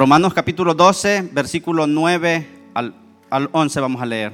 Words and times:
Romanos 0.00 0.32
capítulo 0.32 0.72
12, 0.72 1.28
versículo 1.30 1.86
9 1.86 2.48
al, 2.72 2.94
al 3.28 3.50
11 3.52 3.80
vamos 3.80 4.00
a 4.00 4.06
leer. 4.06 4.32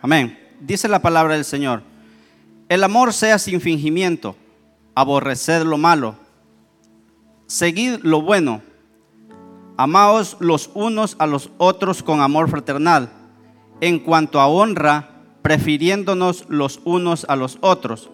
Amén. 0.00 0.36
Dice 0.58 0.88
la 0.88 1.00
palabra 1.00 1.34
del 1.34 1.44
Señor. 1.44 1.84
El 2.68 2.82
amor 2.82 3.12
sea 3.12 3.38
sin 3.38 3.60
fingimiento, 3.60 4.34
aborreced 4.96 5.62
lo 5.62 5.78
malo, 5.78 6.16
seguid 7.46 8.00
lo 8.02 8.22
bueno, 8.22 8.60
amaos 9.76 10.36
los 10.40 10.68
unos 10.74 11.14
a 11.20 11.28
los 11.28 11.48
otros 11.58 12.02
con 12.02 12.22
amor 12.22 12.50
fraternal, 12.50 13.12
en 13.80 14.00
cuanto 14.00 14.40
a 14.40 14.48
honra, 14.48 15.11
prefiriéndonos 15.42 16.44
los 16.48 16.80
unos 16.84 17.26
a 17.28 17.36
los 17.36 17.58
otros, 17.60 18.10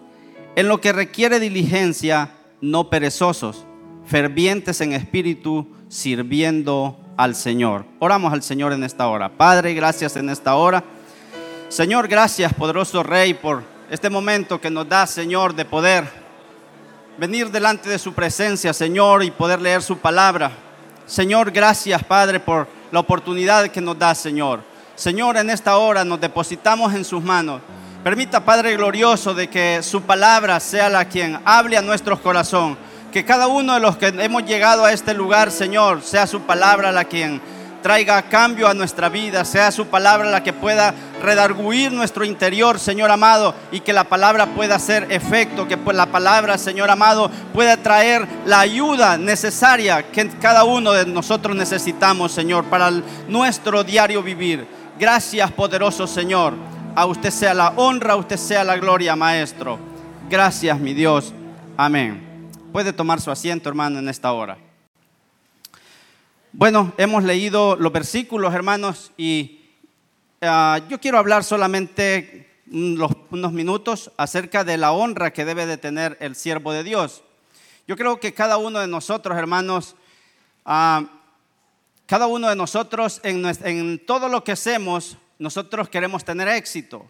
en 0.57 0.69
lo 0.69 0.81
que 0.81 0.93
requiere 0.93 1.39
diligencia, 1.39 2.33
no 2.61 2.91
perezosos, 2.91 3.65
fervientes 4.07 4.81
en 4.81 4.93
espíritu, 4.93 5.69
sirviendo 5.89 6.99
al 7.17 7.35
Señor. 7.35 7.85
Oramos 7.99 8.33
al 8.33 8.43
Señor 8.43 8.73
en 8.73 8.83
esta 8.83 9.09
hora. 9.09 9.29
Padre, 9.29 9.75
gracias 9.75 10.17
en 10.17 10.31
esta 10.31 10.57
hora. 10.57 10.83
Señor, 11.69 12.09
gracias, 12.09 12.55
poderoso 12.55 13.03
Rey, 13.03 13.35
por 13.35 13.63
este 13.91 14.09
momento 14.09 14.61
que 14.61 14.71
nos 14.71 14.89
da, 14.89 15.07
Señor, 15.07 15.55
de 15.55 15.65
poder 15.65 16.09
venir 17.19 17.51
delante 17.51 17.91
de 17.91 17.99
su 17.99 18.15
presencia, 18.15 18.73
Señor, 18.73 19.23
y 19.23 19.31
poder 19.31 19.61
leer 19.61 19.83
su 19.83 19.99
palabra. 19.99 20.51
Señor, 21.07 21.51
gracias, 21.51 22.03
Padre, 22.05 22.41
por 22.41 22.69
la 22.91 23.01
oportunidad 23.01 23.69
que 23.69 23.81
nos 23.81 23.99
da, 23.99 24.15
Señor. 24.15 24.61
Señor, 24.99 25.37
en 25.37 25.49
esta 25.49 25.77
hora 25.77 26.05
nos 26.05 26.21
depositamos 26.21 26.93
en 26.93 27.05
sus 27.05 27.23
manos. 27.23 27.61
Permita, 28.03 28.45
Padre 28.45 28.75
glorioso, 28.75 29.33
de 29.33 29.49
que 29.49 29.81
su 29.81 30.03
palabra 30.03 30.59
sea 30.59 30.89
la 30.89 31.05
quien 31.05 31.39
hable 31.45 31.77
a 31.77 31.83
nuestros 31.83 32.19
corazones. 32.19 32.79
Que 33.13 33.25
cada 33.25 33.47
uno 33.47 33.75
de 33.75 33.81
los 33.81 33.97
que 33.97 34.09
hemos 34.09 34.45
llegado 34.45 34.85
a 34.85 34.93
este 34.93 35.15
lugar, 35.15 35.53
Señor, 35.53 36.03
sea 36.03 36.27
su 36.27 36.41
palabra 36.41 36.91
la 36.91 37.05
quien 37.05 37.41
traiga 37.81 38.23
cambio 38.23 38.67
a 38.67 38.75
nuestra 38.75 39.09
vida, 39.09 39.45
sea 39.45 39.71
su 39.71 39.87
palabra 39.87 40.31
la 40.31 40.43
que 40.43 40.53
pueda 40.53 40.93
redarguir 41.23 41.93
nuestro 41.93 42.25
interior, 42.25 42.81
Señor 42.81 43.13
amado, 43.13 43.55
y 43.71 43.79
que 43.79 43.93
la 43.93 44.03
palabra 44.03 44.47
pueda 44.47 44.75
hacer 44.75 45.07
efecto, 45.11 45.69
que 45.69 45.77
pues 45.77 45.97
la 45.97 46.07
palabra, 46.07 46.59
Señor 46.59 46.91
amado, 46.91 47.31
pueda 47.55 47.77
traer 47.77 48.27
la 48.47 48.59
ayuda 48.59 49.17
necesaria 49.17 50.11
que 50.11 50.29
cada 50.41 50.65
uno 50.65 50.91
de 50.91 51.07
nosotros 51.07 51.55
necesitamos, 51.55 52.33
Señor, 52.33 52.65
para 52.65 52.91
nuestro 53.29 53.85
diario 53.85 54.25
vivir. 54.25 54.78
Gracias, 54.99 55.53
poderoso 55.53 56.09
Señor. 56.09 56.55
A 56.97 57.07
usted 57.07 57.31
sea 57.31 57.55
la 57.55 57.69
honra, 57.77 58.15
a 58.15 58.17
usted 58.17 58.37
sea 58.37 58.65
la 58.65 58.77
gloria, 58.77 59.15
Maestro. 59.15 59.79
Gracias, 60.29 60.81
mi 60.81 60.93
Dios. 60.93 61.33
Amén. 61.77 62.51
Puede 62.73 62.93
tomar 62.93 63.21
su 63.21 63.31
asiento, 63.31 63.69
hermano, 63.69 64.01
en 64.01 64.09
esta 64.09 64.33
hora. 64.33 64.59
Bueno, 66.51 66.93
hemos 66.99 67.23
leído 67.23 67.77
los 67.77 67.93
versículos, 67.93 68.53
hermanos, 68.53 69.13
y 69.17 69.61
uh, 70.43 70.81
yo 70.89 70.99
quiero 71.01 71.19
hablar 71.19 71.45
solamente 71.45 72.51
unos 72.69 73.53
minutos 73.53 74.11
acerca 74.17 74.65
de 74.65 74.79
la 74.79 74.91
honra 74.91 75.33
que 75.33 75.45
debe 75.45 75.67
de 75.67 75.79
tener 75.79 76.17
el 76.19 76.35
siervo 76.35 76.73
de 76.73 76.83
Dios. 76.83 77.23
Yo 77.87 77.97
creo 77.97 78.19
que 78.19 78.35
cada 78.35 78.57
uno 78.57 78.81
de 78.81 78.89
nosotros, 78.89 79.39
hermanos, 79.39 79.95
uh, 80.67 81.07
cada 82.09 82.27
uno 82.27 82.49
de 82.49 82.57
nosotros 82.57 83.21
en, 83.23 83.99
todo 84.07 84.31
lo 84.31 84.43
que 84.43 84.53
hacemos, 84.53 85.19
nosotros 85.39 85.91
queremos 85.91 86.25
tener 86.25 86.49
éxito. 86.49 87.07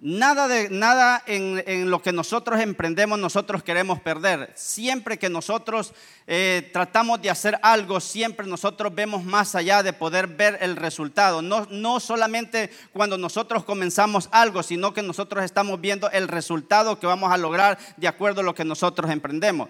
Nada, 0.00 0.48
nada 0.70 1.22
en, 1.24 1.62
en, 1.64 1.88
lo 1.88 2.02
que 2.02 2.10
nosotros 2.10 2.58
emprendemos 2.58 3.16
nosotros 3.16 3.62
queremos 3.62 4.00
perder. 4.00 4.50
Siempre 4.56 5.20
que 5.20 5.30
nosotros 5.30 5.94
eh, 6.26 6.68
tratamos 6.72 7.22
de 7.22 7.30
hacer 7.30 7.56
algo, 7.62 8.00
siempre 8.00 8.44
nosotros 8.44 8.92
vemos 8.92 9.22
más 9.22 9.54
allá 9.54 9.84
de 9.84 9.92
poder 9.92 10.26
ver 10.26 10.58
el 10.60 10.74
resultado. 10.74 11.40
No, 11.40 11.64
no 11.70 12.00
solamente 12.00 12.70
cuando 12.92 13.16
nosotros 13.16 13.62
comenzamos 13.62 14.28
algo, 14.32 14.64
sino 14.64 14.92
que 14.92 15.02
nosotros 15.02 15.44
estamos 15.44 15.80
viendo 15.80 16.10
el 16.10 16.26
resultado 16.26 16.98
que 16.98 17.06
vamos 17.06 17.32
a 17.32 17.38
lograr 17.38 17.78
de 17.96 18.08
acuerdo 18.08 18.40
a 18.40 18.44
lo 18.44 18.54
que 18.56 18.64
nosotros 18.64 19.12
emprendemos. 19.12 19.68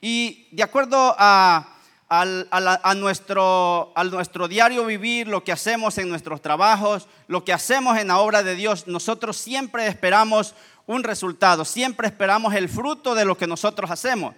Y 0.00 0.46
de 0.52 0.62
acuerdo 0.62 1.16
a 1.18 1.79
al, 2.10 2.48
a, 2.50 2.94
nuestro, 2.96 3.92
a 3.94 4.02
nuestro 4.02 4.48
diario 4.48 4.84
vivir, 4.84 5.28
lo 5.28 5.44
que 5.44 5.52
hacemos 5.52 5.96
en 5.96 6.08
nuestros 6.08 6.42
trabajos, 6.42 7.06
lo 7.28 7.44
que 7.44 7.52
hacemos 7.52 7.96
en 7.98 8.08
la 8.08 8.18
obra 8.18 8.42
de 8.42 8.56
Dios, 8.56 8.88
nosotros 8.88 9.36
siempre 9.36 9.86
esperamos 9.86 10.56
un 10.88 11.04
resultado, 11.04 11.64
siempre 11.64 12.08
esperamos 12.08 12.52
el 12.54 12.68
fruto 12.68 13.14
de 13.14 13.24
lo 13.24 13.38
que 13.38 13.46
nosotros 13.46 13.92
hacemos. 13.92 14.34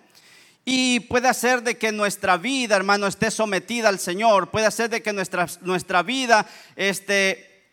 Y 0.67 1.01
puede 1.01 1.33
ser 1.33 1.63
de 1.63 1.79
que 1.79 1.93
nuestra 1.93 2.37
vida, 2.37 2.77
hermano, 2.77 3.07
esté 3.07 3.31
sometida 3.31 3.89
al 3.89 3.99
Señor, 3.99 4.51
puede 4.51 4.71
ser 4.71 4.91
de 4.91 5.03
que 5.03 5.15
nuestra, 5.15 5.47
nuestra 5.63 6.03
vida 6.03 6.47
este, 6.77 7.65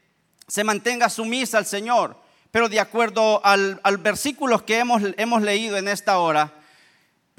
se 0.48 0.64
mantenga 0.64 1.10
sumisa 1.10 1.58
al 1.58 1.66
Señor. 1.66 2.16
Pero 2.52 2.70
de 2.70 2.80
acuerdo 2.80 3.46
al, 3.46 3.82
al 3.84 3.98
versículo 3.98 4.66
que 4.66 4.80
hemos, 4.80 5.02
hemos 5.18 5.42
leído 5.42 5.76
en 5.76 5.90
esta 5.90 6.20
hora, 6.20 6.54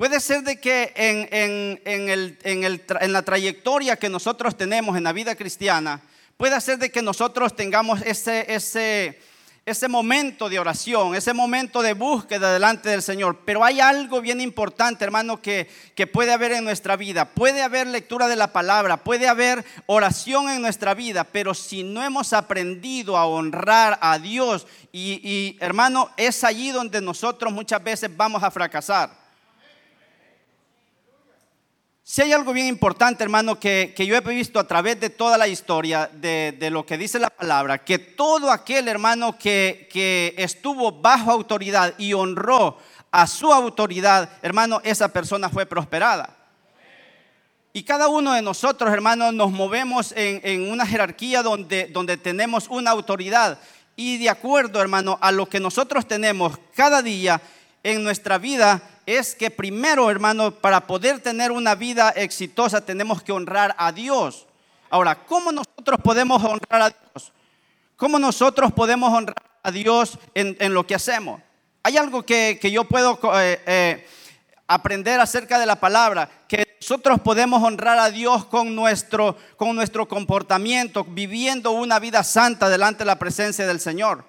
Puede 0.00 0.19
ser 0.21 0.43
de 0.44 0.59
que 0.59 0.94
en, 0.97 1.28
en, 1.31 1.83
en, 1.84 2.09
el, 2.09 2.38
el, 2.43 2.83
en, 3.03 3.12
la 3.12 3.21
trayectoria 3.21 3.99
que 3.99 4.09
nosotros 4.09 4.56
tenemos 4.56 4.97
en 4.97 5.05
la 5.05 5.12
vida 5.12 5.34
cristiana, 5.34 6.00
puede 6.38 6.59
ser 6.62 6.78
de 6.78 6.91
que 6.91 7.03
nosotros 7.03 7.55
tengamos 7.55 8.00
ese, 8.00 8.50
ese, 8.50 9.21
ese 9.66 9.88
momento 9.88 10.49
de 10.49 10.59
oración, 10.59 11.15
ese 11.15 11.34
momento 11.34 11.83
de 11.83 11.93
búsqueda 11.93 12.50
delante 12.50 12.88
del 12.88 13.03
Señor. 13.03 13.41
Pero 13.44 13.62
hay 13.62 13.81
algo 13.81 14.22
bien 14.22 14.41
importante, 14.41 15.05
hermano, 15.05 15.43
que, 15.43 15.69
que 15.94 16.06
puede 16.06 16.32
haber 16.32 16.53
en 16.53 16.65
nuestra 16.65 16.97
vida. 16.97 17.27
Puede 17.27 17.61
haber 17.61 17.87
lectura 17.87 18.27
de 18.27 18.37
la 18.37 18.55
palabra, 18.55 19.05
puede 19.05 19.28
haber 19.28 19.67
oración 19.84 20.49
en 20.49 20.62
nuestra 20.62 20.94
vida, 20.94 21.25
pero 21.25 21.53
si 21.53 21.82
no 21.82 22.03
hemos 22.03 22.32
aprendido 22.32 23.19
a 23.19 23.27
honrar 23.27 23.99
a 24.00 24.19
Dios, 24.19 24.67
y, 24.93 25.21
y 25.22 25.59
hermano, 25.61 26.11
es 26.17 26.43
allí 26.43 26.71
donde 26.71 27.03
nosotros 27.03 27.53
muchas 27.53 27.84
veces 27.84 28.11
vamos 28.17 28.43
a 28.43 28.50
fracasar. 28.50 29.21
Si 32.10 32.22
hay 32.22 32.32
algo 32.32 32.53
bien 32.53 32.66
importante, 32.66 33.22
hermano, 33.22 33.60
que, 33.60 33.94
que, 33.97 34.04
yo 34.04 34.16
he 34.16 34.21
visto 34.21 34.59
a 34.59 34.66
través 34.66 34.98
de 34.98 35.10
toda 35.10 35.38
la 35.38 35.47
historia 35.47 36.10
de, 36.12 36.56
de, 36.59 36.69
lo 36.69 36.84
que 36.84 36.98
dice 36.98 37.21
la 37.21 37.31
palabra, 37.31 37.84
que 37.84 38.00
todo 38.00 38.50
aquel 38.50 38.88
hermano 38.88 39.38
que, 39.38 39.88
que 39.93 40.34
estuvo 40.37 40.91
bajo 40.91 41.31
autoridad 41.31 41.94
y 41.99 42.12
honró 42.12 42.78
a 43.12 43.28
su 43.28 43.53
autoridad, 43.53 44.28
hermano, 44.43 44.81
esa 44.82 45.12
persona 45.12 45.49
fue 45.50 45.66
prosperada. 45.66 46.37
Y 47.72 47.84
cada 47.84 48.09
uno 48.09 48.32
de 48.32 48.43
nosotros, 48.43 48.93
hermanos, 48.93 49.32
nos 49.32 49.53
movemos 49.53 50.10
en, 50.16 50.41
en 50.43 50.69
una 50.69 50.87
jerarquía 50.87 51.44
donde, 51.44 51.87
donde 51.93 52.16
tenemos 52.16 52.66
una 52.70 52.91
autoridad. 52.91 53.60
Y 53.94 54.19
de 54.19 54.31
acuerdo, 54.31 54.82
hermano, 54.82 55.16
a 55.22 55.31
lo 55.31 55.49
que 55.49 55.60
nosotros 55.60 56.09
tenemos 56.09 56.59
cada 56.75 57.03
día 57.03 57.41
en 57.83 58.05
nuestra 58.05 58.39
vida, 58.39 58.83
es 59.07 59.35
que 59.35 59.51
primero, 59.51 60.11
hermano, 60.11 60.53
para 60.53 60.87
poder 60.87 61.21
tener 61.21 61.51
una 61.51 61.75
vida 61.75 62.11
exitosa 62.11 62.85
tenemos 62.85 63.23
que 63.23 63.33
honrar 63.33 63.75
a 63.79 63.93
Dios. 63.93 64.47
Ahora, 64.91 65.25
¿cómo 65.25 65.53
nosotros 65.53 66.01
podemos 66.03 66.43
honrar 66.43 66.83
a 66.83 66.91
Dios? 66.91 67.33
¿Cómo 67.97 68.19
nosotros 68.19 68.73
podemos 68.73 69.13
honrar 69.13 69.43
a 69.63 69.71
Dios 69.71 70.19
en, 70.35 70.57
en 70.61 70.75
lo 70.75 70.87
que 70.87 70.95
hacemos? 70.95 71.41
Hay 71.83 71.97
algo 71.97 72.23
que, 72.25 72.59
que 72.61 72.71
yo 72.71 72.85
puedo 72.85 73.19
eh, 73.41 73.61
eh, 73.67 74.07
aprender 74.69 75.19
acerca 75.19 75.59
de 75.59 75.67
la 75.67 75.77
palabra, 75.77 76.31
que 76.47 76.77
nosotros 76.81 77.21
podemos 77.21 77.62
honrar 77.62 77.99
a 77.99 78.11
Dios 78.11 78.45
con 78.45 78.75
nuestro, 78.75 79.37
con 79.57 79.75
nuestro 79.75 80.07
comportamiento, 80.07 81.05
viviendo 81.05 81.73
una 81.73 81.99
vida 81.99 82.23
santa 82.23 82.69
delante 82.69 83.01
de 83.01 83.07
la 83.07 83.19
presencia 83.19 83.67
del 83.67 83.81
Señor. 83.81 84.25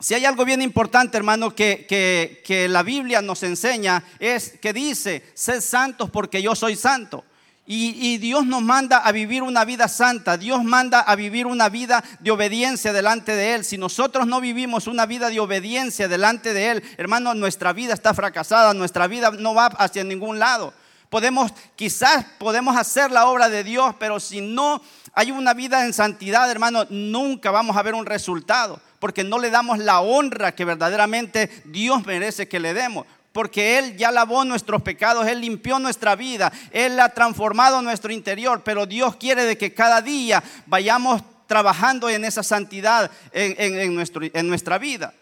Si 0.00 0.14
hay 0.14 0.24
algo 0.24 0.44
bien 0.44 0.62
importante, 0.62 1.16
hermano, 1.16 1.52
que, 1.56 1.84
que, 1.88 2.68
la 2.68 2.84
Biblia 2.84 3.20
nos 3.20 3.42
enseña, 3.42 4.04
es 4.20 4.54
que 4.60 4.72
dice, 4.72 5.24
sed 5.34 5.60
santos 5.60 6.08
porque 6.08 6.40
yo 6.40 6.54
soy 6.54 6.76
santo. 6.76 7.24
Y, 7.66 8.12
y, 8.12 8.18
Dios 8.18 8.46
nos 8.46 8.62
manda 8.62 8.98
a 8.98 9.10
vivir 9.10 9.42
una 9.42 9.64
vida 9.64 9.88
santa, 9.88 10.36
Dios 10.38 10.62
manda 10.62 11.00
a 11.00 11.16
vivir 11.16 11.46
una 11.46 11.68
vida 11.68 12.02
de 12.20 12.30
obediencia 12.30 12.92
delante 12.92 13.34
de 13.34 13.56
Él. 13.56 13.64
Si 13.64 13.76
nosotros 13.76 14.26
no 14.26 14.40
vivimos 14.40 14.86
una 14.86 15.04
vida 15.04 15.30
de 15.30 15.40
obediencia 15.40 16.06
delante 16.06 16.54
de 16.54 16.70
Él, 16.70 16.82
hermano, 16.96 17.34
nuestra 17.34 17.72
vida 17.72 17.92
está 17.92 18.14
fracasada, 18.14 18.72
nuestra 18.74 19.08
vida 19.08 19.32
no 19.32 19.52
va 19.52 19.66
hacia 19.66 20.04
ningún 20.04 20.38
lado. 20.38 20.72
Podemos, 21.10 21.52
quizás 21.74 22.24
podemos 22.38 22.76
hacer 22.76 23.10
la 23.10 23.26
obra 23.26 23.48
de 23.48 23.64
Dios, 23.64 23.96
pero 23.98 24.20
si 24.20 24.40
no 24.40 24.80
hay 25.12 25.32
una 25.32 25.54
vida 25.54 25.84
en 25.84 25.92
santidad, 25.92 26.48
hermano, 26.50 26.86
nunca 26.88 27.50
vamos 27.50 27.76
a 27.76 27.82
ver 27.82 27.94
un 27.94 28.06
resultado 28.06 28.80
porque 28.98 29.24
no 29.24 29.38
le 29.38 29.50
damos 29.50 29.78
la 29.78 30.00
honra 30.00 30.54
que 30.54 30.64
verdaderamente 30.64 31.62
Dios 31.64 32.04
merece 32.06 32.48
que 32.48 32.60
le 32.60 32.74
demos. 32.74 33.06
Porque 33.32 33.78
Él 33.78 33.96
ya 33.96 34.10
lavó 34.10 34.44
nuestros 34.44 34.82
pecados, 34.82 35.26
Él 35.26 35.40
limpió 35.40 35.78
nuestra 35.78 36.16
vida, 36.16 36.52
Él 36.72 36.98
ha 36.98 37.10
transformado 37.10 37.82
nuestro 37.82 38.12
interior, 38.12 38.62
pero 38.64 38.86
Dios 38.86 39.16
quiere 39.16 39.44
de 39.44 39.56
que 39.56 39.74
cada 39.74 40.02
día 40.02 40.42
vayamos 40.66 41.22
trabajando 41.46 42.08
en 42.08 42.24
esa 42.24 42.42
santidad 42.42 43.10
en, 43.32 43.94
nuestro, 43.94 44.22
en 44.24 44.48
nuestra 44.48 44.78
vida. 44.78 45.14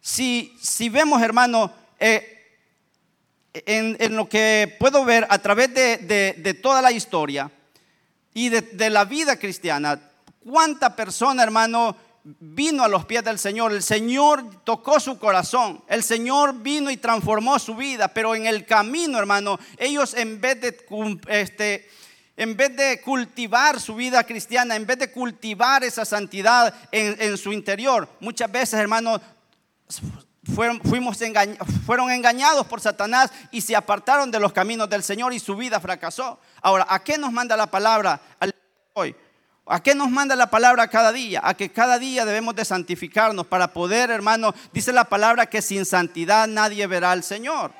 Si, 0.00 0.56
si 0.60 0.88
vemos, 0.88 1.22
hermano, 1.22 1.72
eh, 2.00 2.32
en, 3.54 4.16
lo 4.16 4.28
que 4.28 4.74
puedo 4.78 5.04
ver 5.04 5.26
a 5.28 5.38
través 5.38 5.72
de, 5.74 6.58
toda 6.62 6.82
la 6.82 6.90
historia 6.90 7.50
y 8.34 8.48
de, 8.48 8.90
la 8.90 9.04
vida 9.04 9.38
cristiana, 9.38 10.00
cuánta 10.44 10.94
persona, 10.94 11.42
hermano, 11.42 11.96
vino 12.24 12.84
a 12.84 12.88
los 12.88 13.04
pies 13.04 13.24
del 13.24 13.38
Señor. 13.38 13.72
El 13.72 13.82
Señor 13.82 14.62
tocó 14.64 15.00
su 15.00 15.18
corazón. 15.18 15.82
El 15.88 16.02
Señor 16.02 16.54
vino 16.62 16.90
y 16.90 16.96
transformó 16.96 17.58
su 17.58 17.74
vida. 17.74 18.08
Pero 18.08 18.34
en 18.34 18.46
el 18.46 18.64
camino, 18.66 19.18
hermano, 19.18 19.58
ellos 19.76 20.14
en 20.14 20.40
vez 20.40 20.60
de, 20.60 20.76
este, 21.28 21.90
en 22.36 22.56
vez 22.56 22.76
de 22.76 23.00
cultivar 23.00 23.80
su 23.80 23.94
vida 23.94 24.24
cristiana, 24.24 24.76
en 24.76 24.86
vez 24.86 24.98
de 24.98 25.10
cultivar 25.10 25.84
esa 25.84 26.04
santidad 26.04 26.74
en, 26.90 27.36
su 27.36 27.52
interior, 27.52 28.08
muchas 28.20 28.50
veces, 28.50 28.74
hermano, 28.74 29.20
fuimos 30.54 31.18
fueron 31.86 32.10
engañados 32.10 32.66
por 32.66 32.80
Satanás 32.80 33.30
y 33.50 33.60
se 33.60 33.76
apartaron 33.76 34.30
de 34.30 34.40
los 34.40 34.52
caminos 34.52 34.88
del 34.88 35.02
Señor 35.02 35.32
y 35.32 35.40
su 35.40 35.56
vida 35.56 35.80
fracasó. 35.80 36.38
Ahora, 36.60 36.86
¿a 36.88 37.02
qué 37.02 37.18
nos 37.18 37.32
manda 37.32 37.56
la 37.56 37.70
palabra 37.70 38.20
hoy? 38.94 39.14
¿A 39.72 39.82
qué 39.82 39.94
nos 39.94 40.10
manda 40.10 40.36
la 40.36 40.50
palabra 40.50 40.86
cada 40.88 41.12
día? 41.12 41.40
A 41.42 41.54
que 41.54 41.70
cada 41.70 41.98
día 41.98 42.26
debemos 42.26 42.54
de 42.54 42.62
santificarnos 42.62 43.46
para 43.46 43.72
poder, 43.72 44.10
hermano, 44.10 44.54
dice 44.70 44.92
la 44.92 45.04
palabra 45.04 45.46
que 45.46 45.62
sin 45.62 45.86
santidad 45.86 46.46
nadie 46.46 46.86
verá 46.86 47.10
al 47.10 47.22
Señor. 47.22 47.72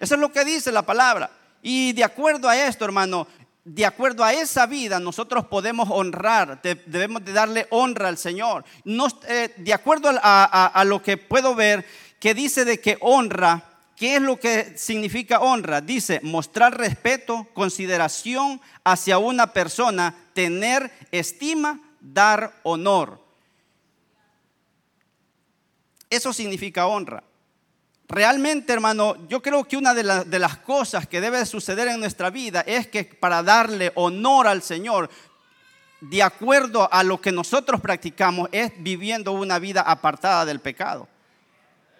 Eso 0.00 0.16
es 0.16 0.20
lo 0.20 0.32
que 0.32 0.44
dice 0.44 0.72
la 0.72 0.82
palabra. 0.82 1.30
Y 1.62 1.92
de 1.92 2.02
acuerdo 2.02 2.48
a 2.48 2.56
esto, 2.56 2.84
hermano, 2.84 3.28
de 3.62 3.86
acuerdo 3.86 4.24
a 4.24 4.32
esa 4.32 4.66
vida 4.66 4.98
nosotros 4.98 5.46
podemos 5.46 5.88
honrar, 5.92 6.60
debemos 6.86 7.24
de 7.24 7.32
darle 7.32 7.68
honra 7.70 8.08
al 8.08 8.18
Señor. 8.18 8.64
Eh, 9.28 9.54
de 9.58 9.72
acuerdo 9.72 10.10
a, 10.12 10.82
lo 10.84 11.00
que 11.00 11.16
puedo 11.16 11.54
ver, 11.54 11.86
que 12.18 12.34
dice 12.34 12.64
de 12.64 12.80
que 12.80 12.98
honra, 13.00 13.62
¿qué 13.96 14.16
es 14.16 14.22
lo 14.22 14.38
que 14.38 14.76
significa 14.76 15.40
honra? 15.40 15.80
Dice 15.80 16.20
mostrar 16.22 16.76
respeto, 16.76 17.48
consideración 17.54 18.60
hacia 18.84 19.18
una 19.18 19.52
persona, 19.52 20.14
tener 20.34 20.92
estima, 21.10 21.80
dar 22.00 22.60
honor. 22.62 23.20
Eso 26.08 26.32
significa 26.32 26.86
honra. 26.86 27.24
Realmente, 28.08 28.72
hermano, 28.72 29.16
yo 29.28 29.42
creo 29.42 29.64
que 29.64 29.76
una 29.76 29.92
de, 29.92 30.04
las 30.38 30.56
cosas 30.58 31.08
que 31.08 31.20
debe 31.20 31.44
suceder 31.44 31.88
en 31.88 31.98
nuestra 31.98 32.30
vida 32.30 32.60
es 32.60 32.86
que 32.86 33.04
para 33.04 33.42
darle 33.42 33.90
honor 33.96 34.46
al 34.46 34.62
Señor, 34.62 35.10
de 36.00 36.22
acuerdo 36.22 36.88
a 36.92 37.02
lo 37.02 37.20
que 37.20 37.32
nosotros 37.32 37.80
practicamos, 37.80 38.48
es 38.52 38.70
viviendo 38.78 39.32
una 39.32 39.58
vida 39.58 39.80
apartada 39.80 40.44
del 40.44 40.60
pecado. 40.60 41.08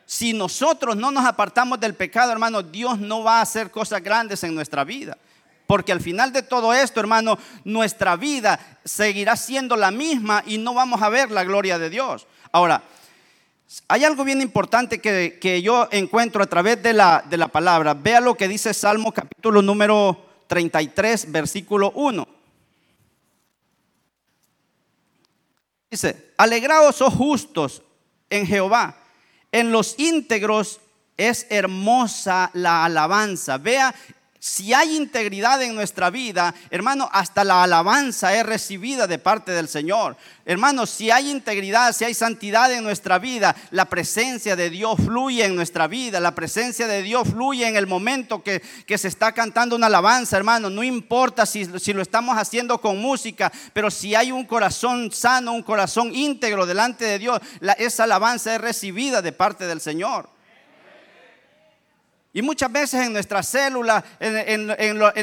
Si 0.07 0.33
nosotros 0.33 0.97
no 0.97 1.11
nos 1.11 1.27
apartamos 1.27 1.81
del 1.81 1.95
pecado, 1.95 2.31
hermano, 2.31 2.63
Dios 2.63 2.99
no 3.01 3.25
va 3.25 3.39
a 3.39 3.43
hacer 3.43 3.73
cosas 3.73 4.01
grandes 4.03 4.45
en 4.45 4.55
nuestra 4.55 4.85
vida. 4.85 5.19
Porque 5.67 5.91
al 5.91 6.01
final 6.01 6.33
de 6.33 6.43
todo 6.43 6.73
esto, 6.73 7.01
hermano, 7.01 7.37
nuestra 7.65 8.15
vida 8.15 8.79
seguirá 8.85 9.35
siendo 9.35 9.75
la 9.75 9.91
misma 9.91 10.45
y 10.47 10.59
no 10.59 10.75
vamos 10.75 11.03
a 11.03 11.09
ver 11.09 11.33
la 11.33 11.43
gloria 11.43 11.77
de 11.77 11.91
Dios. 11.91 12.29
Ahora, 12.53 12.85
hay 13.89 14.05
algo 14.05 14.23
bien 14.23 14.41
importante 14.41 15.01
que, 15.01 15.61
yo 15.61 15.89
encuentro 15.91 16.41
a 16.41 16.47
través 16.47 16.81
de 16.81 16.93
la, 16.93 17.25
de 17.29 17.37
la 17.37 17.49
palabra. 17.49 17.95
Vea 17.95 18.21
lo 18.21 18.37
que 18.37 18.47
dice 18.47 18.73
Salmo 18.73 19.11
capítulo 19.13 19.61
número 19.61 20.25
33, 20.47 21.33
versículo 21.33 21.91
1. 21.97 22.29
Dice, 25.91 26.33
alegraos, 26.37 27.03
oh 27.03 27.11
justos, 27.11 27.83
en 28.31 28.47
Jehová. 28.47 28.97
En 29.57 29.73
los 29.73 29.95
íntegros 29.99 30.81
es 31.17 31.47
hermosa 31.49 32.51
la 32.53 32.85
alabanza. 32.85 33.57
Vea 33.57 33.95
si 34.47 34.73
hay 34.73 34.97
integridad 34.97 35.61
en 35.61 35.75
nuestra 35.75 36.09
vida, 36.09 36.55
hermano, 36.71 37.11
hasta 37.13 37.43
la 37.43 37.65
alabanza 37.65 38.33
es 38.33 38.47
recibida 38.47 39.09
de 39.09 39.19
parte 39.19 39.51
del 39.51 39.67
Señor. 39.67 40.17
Hermano, 40.45 40.87
si 40.87 41.11
hay 41.11 41.33
integridad, 41.33 41.93
si 41.93 42.05
hay 42.05 42.15
santidad 42.15 42.73
en 42.73 42.85
nuestra 42.85 43.19
vida, 43.19 43.57
la 43.73 43.87
presencia 43.87 44.55
de 44.55 44.71
Dios 44.71 45.01
fluye 45.05 45.45
en 45.45 45.57
nuestra 45.57 45.89
vida. 45.89 46.21
La 46.21 46.37
presencia 46.37 46.87
de 46.87 47.03
Dios 47.03 47.27
fluye 47.27 47.67
en 47.67 47.75
el 47.75 47.89
momento 47.89 48.45
que, 48.45 48.63
se 48.97 49.09
está 49.09 49.33
cantando 49.33 49.75
una 49.75 49.89
alabanza, 49.89 50.37
hermano. 50.37 50.71
No 50.71 50.85
importa 50.85 51.45
si, 51.45 51.65
lo 51.65 52.01
estamos 52.01 52.39
haciendo 52.39 52.81
con 52.81 52.99
música, 52.99 53.51
pero 53.73 53.91
si 53.91 54.15
hay 54.15 54.31
un 54.31 54.45
corazón 54.45 55.11
sano, 55.11 55.55
un 55.55 55.65
corazón 55.65 56.15
íntegro 56.15 56.67
delante 56.67 57.05
de 57.05 57.19
Dios, 57.19 57.41
esa 57.79 58.05
alabanza 58.05 58.55
es 58.55 58.61
recibida 58.61 59.23
de 59.23 59.33
parte 59.33 59.67
del 59.67 59.81
Señor. 59.81 60.36
Y 62.37 62.43
muchas 62.43 62.71
veces 62.71 63.07
en 63.07 63.15
nuestras 63.15 63.49
células, 63.49 64.05
en, 64.21 64.69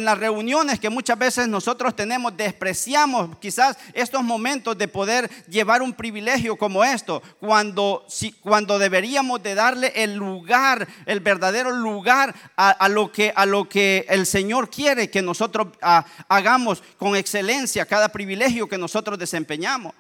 las 0.03 0.17
reuniones 0.17 0.79
que 0.79 0.89
muchas 0.89 1.15
veces 1.15 1.47
nosotros 1.47 1.95
tenemos, 1.95 2.35
despreciamos 2.35 3.37
quizás 3.37 3.77
estos 3.93 4.23
momentos 4.23 4.75
de 4.75 4.87
poder 4.87 5.29
llevar 5.47 5.83
un 5.83 5.93
privilegio 5.93 6.55
como 6.55 6.83
esto, 6.83 7.21
cuando, 7.39 8.03
cuando 8.41 8.79
deberíamos 8.79 9.43
de 9.43 9.53
darle 9.53 9.93
el 9.95 10.15
lugar, 10.15 10.87
el 11.05 11.19
verdadero 11.19 11.69
lugar 11.69 12.33
a, 12.55 12.89
lo, 12.89 13.11
que, 13.11 13.31
a 13.35 13.45
lo 13.45 13.69
que 13.69 14.07
el 14.09 14.25
Señor 14.25 14.71
quiere 14.71 15.11
que 15.11 15.21
nosotros 15.21 15.67
ah, 15.83 16.03
hagamos 16.27 16.81
con 16.97 17.15
excelencia 17.15 17.85
cada 17.85 18.09
privilegio 18.09 18.67
que 18.67 18.79
nosotros 18.79 19.19
desempeñamos. 19.19 19.93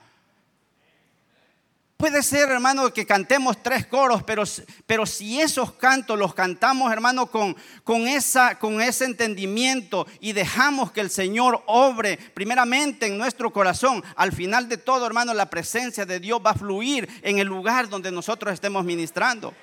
Puede 2.03 2.21
ser, 2.21 2.51
hermano, 2.51 2.91
que 2.91 3.05
cantemos 3.05 3.63
tres 3.63 3.85
coros, 3.85 4.23
pero, 4.23 4.43
pero 4.85 5.05
si 5.05 5.39
esos 5.39 5.71
cantos 5.71 6.19
los 6.19 6.33
cantamos, 6.33 6.91
hermano, 6.91 7.27
con, 7.27 7.55
con, 7.85 8.09
esa, 8.09 8.59
con 8.59 8.81
ese 8.81 9.05
entendimiento 9.05 10.05
y 10.19 10.33
dejamos 10.33 10.91
que 10.91 10.99
el 10.99 11.09
Señor 11.09 11.63
obre 11.65 12.19
primeramente 12.33 13.05
en 13.05 13.17
nuestro 13.17 13.53
corazón, 13.53 14.03
al 14.17 14.33
final 14.33 14.67
de 14.67 14.75
todo, 14.75 15.07
hermano, 15.07 15.33
la 15.33 15.49
presencia 15.49 16.05
de 16.05 16.19
Dios 16.19 16.41
va 16.45 16.49
a 16.49 16.55
fluir 16.55 17.07
en 17.21 17.39
el 17.39 17.47
lugar 17.47 17.87
donde 17.87 18.11
nosotros 18.11 18.53
estemos 18.53 18.83
ministrando. 18.83 19.53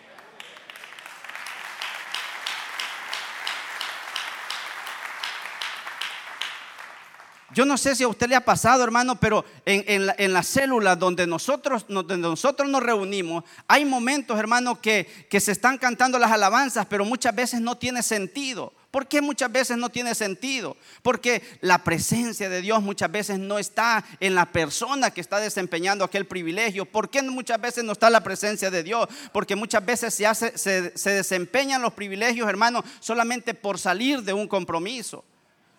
Yo 7.52 7.64
no 7.64 7.76
sé 7.76 7.96
si 7.96 8.04
a 8.04 8.08
usted 8.08 8.28
le 8.28 8.36
ha 8.36 8.44
pasado, 8.44 8.84
hermano, 8.84 9.18
pero 9.18 9.44
en, 9.64 10.32
la, 10.32 10.42
célula 10.42 10.94
donde 10.94 11.26
nosotros, 11.26 11.84
donde 11.88 12.16
nosotros 12.16 12.68
nos 12.68 12.82
reunimos, 12.82 13.44
hay 13.66 13.84
momentos, 13.84 14.38
hermano, 14.38 14.80
que, 14.80 15.26
que 15.28 15.40
se 15.40 15.52
están 15.52 15.76
cantando 15.78 16.18
las 16.18 16.30
alabanzas, 16.30 16.86
pero 16.86 17.04
muchas 17.04 17.34
veces 17.34 17.60
no 17.60 17.76
tiene 17.76 18.02
sentido. 18.02 18.72
¿Por 18.90 19.06
qué 19.06 19.20
muchas 19.20 19.52
veces 19.52 19.76
no 19.76 19.88
tiene 19.88 20.14
sentido? 20.14 20.76
Porque 21.02 21.42
la 21.60 21.84
presencia 21.84 22.48
de 22.48 22.60
Dios 22.60 22.82
muchas 22.82 23.10
veces 23.10 23.38
no 23.38 23.58
está 23.58 24.04
en 24.18 24.34
la 24.34 24.46
persona 24.46 25.12
que 25.12 25.20
está 25.20 25.38
desempeñando 25.38 26.04
aquel 26.04 26.26
privilegio. 26.26 26.86
¿Por 26.86 27.08
qué 27.08 27.22
muchas 27.22 27.60
veces 27.60 27.84
no 27.84 27.92
está 27.92 28.10
la 28.10 28.22
presencia 28.22 28.70
de 28.70 28.82
Dios? 28.82 29.08
Porque 29.32 29.54
muchas 29.54 29.84
veces 29.84 30.14
se, 30.14 30.58
se 30.58 31.10
desempeñan 31.10 31.82
los 31.82 31.92
privilegios, 31.92 32.48
hermano, 32.48 32.84
solamente 32.98 33.54
por 33.54 33.78
salir 33.78 34.22
de 34.22 34.32
un 34.32 34.48
compromiso. 34.48 35.24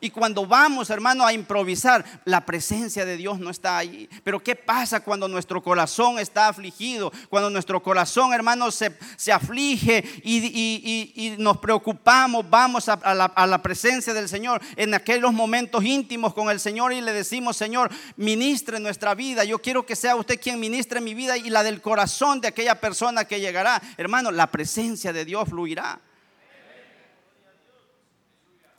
Y 0.04 0.10
cuando 0.10 0.48
vamos, 0.48 0.90
hermano, 0.90 1.26
a 1.28 1.32
improvisar, 1.32 2.04
la 2.26 2.44
presencia 2.44 3.06
de 3.06 3.18
Dios 3.18 3.40
no 3.40 3.52
está 3.52 3.78
ahí. 3.78 4.10
Pero 4.24 4.42
¿qué 4.42 4.56
pasa 4.56 5.02
cuando 5.02 5.28
nuestro 5.28 5.62
corazón 5.62 6.18
está 6.18 6.48
afligido? 6.48 7.14
Cuando 7.30 7.52
nuestro 7.52 7.84
corazón, 7.84 8.34
hermano, 8.34 8.72
se, 8.72 8.92
aflige 9.32 10.04
y, 10.24 11.36
nos 11.38 11.58
preocupamos, 11.60 12.50
vamos 12.50 12.90
a, 12.90 13.14
la, 13.14 13.26
a 13.26 13.46
la 13.46 13.62
presencia 13.62 14.12
del 14.12 14.28
Señor 14.28 14.60
en 14.76 14.96
aquellos 14.96 15.32
momentos 15.32 15.86
íntimos 15.86 16.34
con 16.34 16.50
el 16.50 16.60
Señor 16.60 16.94
y 16.94 17.02
le 17.02 17.14
decimos, 17.14 17.56
Señor, 17.56 17.92
ministre 18.18 18.80
nuestra 18.80 19.14
vida. 19.14 19.44
Yo 19.44 19.60
quiero 19.60 19.86
que 19.86 19.96
sea 19.96 20.16
usted 20.16 20.42
quien 20.42 20.60
ministre 20.60 21.00
mi 21.00 21.14
vida 21.14 21.38
y 21.38 21.52
la 21.52 21.62
del 21.62 21.80
corazón 21.80 22.42
de 22.42 22.48
aquella 22.48 22.82
persona 22.82 23.26
que 23.26 23.40
llegará. 23.40 23.80
Hermano, 23.98 24.32
la 24.32 24.48
presencia 24.48 25.14
de 25.14 25.26
Dios 25.26 25.48
fluirá. 25.48 26.00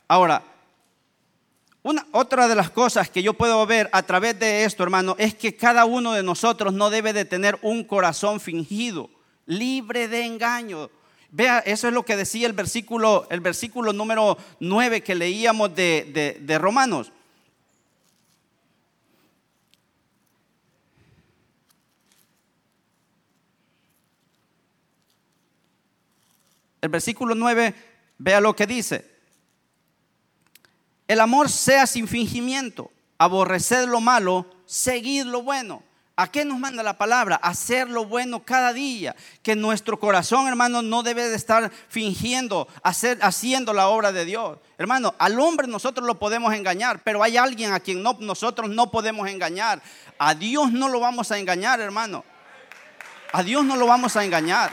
Ahora, 0.09 0.43
otra 2.11 2.47
de 2.47 2.55
las 2.55 2.69
cosas 2.69 3.09
que 3.09 3.21
yo 3.21 3.33
puedo 3.33 3.65
ver 3.65 3.89
a 3.91 4.03
través 4.03 4.39
de 4.39 4.63
esto, 4.63 4.83
hermano, 4.83 5.15
es 5.19 5.35
que 5.35 5.55
cada 5.55 5.83
uno 5.85 6.13
de 6.13 6.23
nosotros 6.23 6.73
no 6.73 6.89
debe 6.89 7.11
de 7.11 7.25
tener 7.25 7.59
un 7.61 7.83
corazón 7.83 8.39
fingido, 8.39 9.09
libre 9.45 10.07
de 10.07 10.25
engaño. 10.25 10.89
Vea, 11.29 11.59
eso 11.59 11.87
es 11.87 11.93
lo 11.93 12.05
que 12.05 12.15
decía 12.15 12.47
el 12.47 12.53
versículo, 12.53 13.27
el 13.29 13.41
versículo 13.41 13.91
número 13.91 14.37
9 14.59 15.01
que 15.01 15.15
leíamos 15.15 15.75
de, 15.75 16.39
de 16.39 16.57
Romanos. 16.57 17.11
El 26.83 26.89
versículo 26.89 27.33
9, 27.33 27.73
vea 28.17 28.41
lo 28.41 28.55
que 28.55 28.67
dice. 28.67 29.12
El 31.07 31.19
amor 31.19 31.49
sea 31.49 31.85
sin 31.87 32.07
fingimiento. 32.07 32.91
aborreced 33.17 33.87
lo 33.87 34.01
malo, 34.01 34.45
seguid 34.65 35.23
lo 35.25 35.43
bueno. 35.43 35.83
¿A 36.15 36.29
qué 36.29 36.45
nos 36.45 36.59
manda 36.59 36.83
la 36.83 36.97
palabra? 36.97 37.37
Hacer 37.37 37.89
lo 37.89 38.05
bueno 38.05 38.43
cada 38.43 38.71
día. 38.71 39.15
Que 39.41 39.55
nuestro 39.55 39.99
corazón, 39.99 40.47
hermano, 40.47 40.83
no 40.83 41.01
debe 41.01 41.27
de 41.27 41.35
estar 41.35 41.71
fingiendo, 41.87 42.67
hacer, 42.83 43.17
haciendo 43.21 43.73
la 43.73 43.87
obra 43.87 44.11
de 44.11 44.23
Dios. 44.23 44.59
Hermano, 44.77 45.15
al 45.17 45.39
hombre 45.39 45.67
nosotros 45.67 46.05
lo 46.05 46.19
podemos 46.19 46.53
engañar, 46.53 47.01
pero 47.03 47.23
hay 47.23 47.37
alguien 47.37 47.73
a 47.73 47.79
quien 47.79 48.03
no, 48.03 48.15
nosotros 48.19 48.69
no 48.69 48.91
podemos 48.91 49.27
engañar. 49.27 49.81
A 50.19 50.35
Dios 50.35 50.71
no 50.71 50.87
lo 50.87 50.99
vamos 50.99 51.31
a 51.31 51.39
engañar, 51.39 51.81
hermano. 51.81 52.23
A 53.31 53.41
Dios 53.41 53.65
no 53.65 53.75
lo 53.75 53.87
vamos 53.87 54.15
a 54.15 54.23
engañar. 54.23 54.69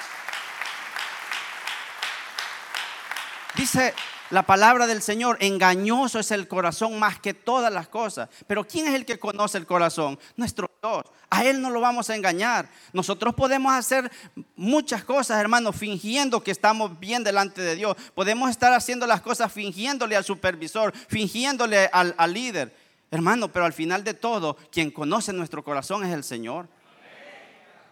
Dice 3.54 3.94
la 4.30 4.44
palabra 4.46 4.86
del 4.86 5.02
Señor, 5.02 5.36
engañoso 5.40 6.20
es 6.20 6.30
el 6.30 6.46
corazón 6.46 6.98
más 6.98 7.18
que 7.18 7.34
todas 7.34 7.72
las 7.72 7.88
cosas. 7.88 8.28
Pero 8.46 8.66
¿quién 8.66 8.86
es 8.86 8.94
el 8.94 9.04
que 9.04 9.18
conoce 9.18 9.58
el 9.58 9.66
corazón? 9.66 10.18
Nuestro 10.36 10.70
Dios. 10.80 11.04
A 11.28 11.44
Él 11.44 11.60
no 11.60 11.70
lo 11.70 11.80
vamos 11.80 12.10
a 12.10 12.16
engañar. 12.16 12.68
Nosotros 12.92 13.34
podemos 13.34 13.72
hacer 13.72 14.10
muchas 14.56 15.04
cosas, 15.04 15.40
hermanos, 15.40 15.74
fingiendo 15.76 16.42
que 16.42 16.52
estamos 16.52 16.98
bien 16.98 17.24
delante 17.24 17.60
de 17.60 17.74
Dios. 17.74 17.96
Podemos 18.14 18.50
estar 18.50 18.72
haciendo 18.72 19.06
las 19.06 19.20
cosas 19.20 19.52
fingiéndole 19.52 20.16
al 20.16 20.24
supervisor, 20.24 20.92
fingiéndole 21.08 21.90
al, 21.92 22.14
al 22.16 22.32
líder. 22.32 22.74
Hermano, 23.10 23.48
pero 23.48 23.64
al 23.64 23.72
final 23.72 24.04
de 24.04 24.14
todo, 24.14 24.56
quien 24.70 24.92
conoce 24.92 25.32
nuestro 25.32 25.64
corazón 25.64 26.04
es 26.04 26.12
el 26.12 26.22
Señor. 26.22 26.68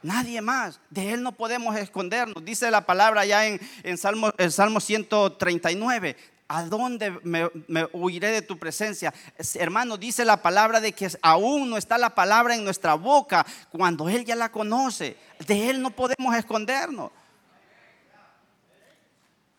Nadie 0.03 0.41
más. 0.41 0.81
De 0.91 1.13
Él 1.13 1.23
no 1.23 1.33
podemos 1.33 1.77
escondernos. 1.77 2.45
Dice 2.45 2.71
la 2.71 2.87
palabra 2.87 3.25
ya 3.25 3.47
en, 3.47 3.61
en 3.83 3.99
Salmo, 3.99 4.33
el 4.39 4.53
Salmo 4.53 4.81
139. 4.81 6.17
¿A 6.51 6.63
dónde 6.63 7.11
me, 7.25 7.51
huiré 7.93 8.31
de 8.31 8.41
tu 8.41 8.59
presencia? 8.59 9.13
Hermano, 9.55 9.99
dice 9.99 10.25
la 10.25 10.41
palabra 10.41 10.81
de 10.81 10.93
que 10.93 11.11
aún 11.21 11.69
no 11.69 11.77
está 11.77 11.99
la 11.99 12.15
palabra 12.15 12.55
en 12.55 12.65
nuestra 12.65 12.95
boca 12.95 13.45
cuando 13.71 14.09
Él 14.09 14.25
ya 14.25 14.35
la 14.35 14.51
conoce. 14.51 15.19
De 15.47 15.69
Él 15.69 15.83
no 15.83 15.91
podemos 15.91 16.35
escondernos. 16.35 17.11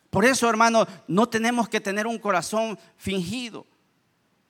Por 0.10 0.26
eso, 0.26 0.50
hermano, 0.50 0.88
no 1.08 1.30
tenemos 1.30 1.70
que 1.70 1.80
tener 1.80 2.08
un 2.08 2.18
corazón 2.18 2.80
fingido, 2.98 3.68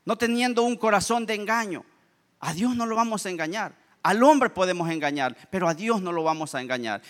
no 0.05 0.17
teniendo 0.17 0.63
un 0.63 0.77
corazón 0.77 1.25
de 1.25 1.35
engaño. 1.35 1.83
A 2.39 2.53
Dios 2.53 2.73
no 2.73 2.85
lo 2.85 2.95
vamos 2.95 3.25
a 3.25 3.29
engañar. 3.29 3.75
Al 4.03 4.23
hombre 4.23 4.49
podemos 4.49 4.89
engañar, 4.89 5.35
pero 5.49 5.67
a 5.67 5.73
Dios 5.73 6.01
no 6.01 6.11
lo 6.11 6.23
vamos 6.23 6.55
a 6.55 6.61
engañar. 6.61 7.01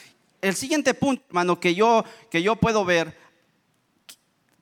El 0.42 0.56
siguiente 0.56 0.94
punto, 0.94 1.24
hermano, 1.28 1.60
que 1.60 1.76
yo, 1.76 2.04
que 2.32 2.42
yo 2.42 2.56
puedo 2.56 2.86
ver, 2.86 3.18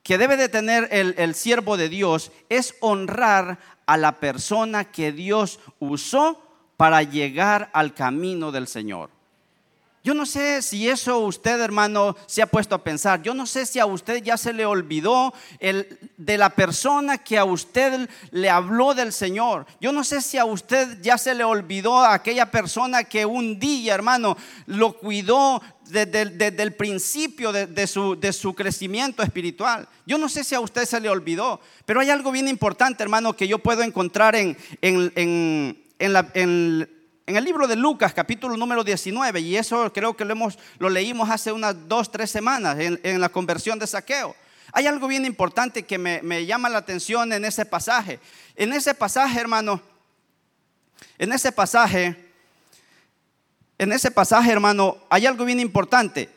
que 0.03 0.17
debe 0.17 0.37
de 0.37 0.49
tener 0.49 0.87
el, 0.91 1.15
el 1.17 1.35
siervo 1.35 1.77
de 1.77 1.89
Dios, 1.89 2.31
es 2.49 2.75
honrar 2.79 3.59
a 3.85 3.97
la 3.97 4.19
persona 4.19 4.85
que 4.85 5.11
Dios 5.11 5.59
usó 5.79 6.41
para 6.77 7.03
llegar 7.03 7.69
al 7.73 7.93
camino 7.93 8.51
del 8.51 8.67
Señor. 8.67 9.16
Yo 10.03 10.13
no 10.13 10.25
sé 10.25 10.61
si 10.61 10.87
eso 10.87 11.19
usted, 11.19 11.59
hermano, 11.59 12.15
se 12.27 12.41
ha 12.41 12.47
puesto 12.47 12.75
a 12.75 12.83
pensar. 12.83 13.21
Yo 13.23 13.33
no 13.33 13.45
sé 13.45 13.65
si 13.65 13.77
a 13.77 13.85
usted 13.85 14.23
ya 14.23 14.37
se 14.37 14.53
le 14.53 14.65
olvidó 14.65 15.33
el, 15.59 15.99
de 16.15 16.37
la 16.37 16.51
persona 16.51 17.17
que 17.17 17.37
a 17.37 17.43
usted 17.43 18.09
le 18.31 18.49
habló 18.49 18.93
del 18.93 19.11
Señor. 19.11 19.65
Yo 19.81 19.91
no 19.91 20.05
sé 20.05 20.21
si 20.21 20.37
a 20.37 20.45
usted 20.45 21.01
ya 21.01 21.17
se 21.17 21.35
le 21.35 21.43
olvidó 21.43 22.05
aquella 22.05 22.49
persona 22.49 23.03
que 23.03 23.25
un 23.25 23.59
día, 23.59 23.95
hermano, 23.95 24.37
lo 24.65 24.97
cuidó 24.97 25.61
desde, 25.89 26.61
el 26.61 26.73
principio 26.75 27.51
de, 27.51 27.87
su, 27.87 28.17
de, 28.17 28.31
su, 28.31 28.53
crecimiento 28.53 29.23
espiritual. 29.23 29.89
Yo 30.05 30.17
no 30.17 30.29
sé 30.29 30.43
si 30.43 30.55
a 30.55 30.59
usted 30.59 30.85
se 30.85 31.01
le 31.01 31.09
olvidó, 31.09 31.59
pero 31.85 31.99
hay 31.99 32.09
algo 32.09 32.31
bien 32.31 32.47
importante, 32.47 33.03
hermano, 33.03 33.35
que 33.35 33.47
yo 33.47 33.59
puedo 33.59 33.83
encontrar 33.83 34.35
en, 34.35 34.57
en, 34.81 35.11
en, 35.15 35.83
en 35.99 36.13
la, 36.13 36.29
en 36.33 36.96
el 37.35 37.43
libro 37.43 37.67
de 37.67 37.75
Lucas, 37.75 38.13
capítulo 38.13 38.55
número 38.55 38.85
19, 38.85 39.41
y 39.41 39.57
eso 39.57 39.91
creo 39.91 40.15
que 40.15 40.23
lo, 40.23 40.31
hemos, 40.31 40.57
lo 40.79 40.89
leímos 40.89 41.29
hace 41.29 41.51
unas 41.51 41.75
dos, 41.89 42.09
tres 42.09 42.31
semanas 42.31 42.77
en, 42.79 43.19
la 43.19 43.27
conversión 43.27 43.77
de 43.77 43.85
saqueo. 43.85 44.33
Hay 44.71 44.87
algo 44.87 45.09
bien 45.09 45.25
importante 45.25 45.83
que 45.83 45.97
me, 45.97 46.21
me, 46.21 46.45
llama 46.45 46.69
la 46.69 46.77
atención 46.77 47.33
en 47.33 47.43
ese 47.43 47.65
pasaje. 47.65 48.21
En 48.55 48.71
ese 48.71 48.93
pasaje, 48.93 49.41
hermano, 49.41 49.81
en 51.17 51.33
ese 51.33 51.51
pasaje, 51.51 52.15
en 53.77 53.91
ese 53.91 54.09
pasaje, 54.09 54.49
hermano, 54.49 54.97
hay 55.09 55.25
algo 55.25 55.43
bien 55.43 55.59
importante. 55.59 56.29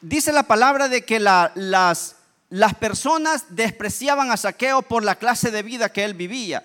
Dice 0.00 0.30
la 0.30 0.44
palabra 0.44 0.88
de 0.88 1.04
que 1.04 1.18
la, 1.18 1.50
las, 1.56 2.18
las 2.50 2.74
personas 2.74 3.46
despreciaban 3.48 4.30
a 4.30 4.36
saqueo 4.36 4.82
por 4.82 5.02
la 5.02 5.16
clase 5.16 5.50
de 5.50 5.64
vida 5.64 5.92
que 5.92 6.04
él 6.04 6.14
vivía. 6.14 6.62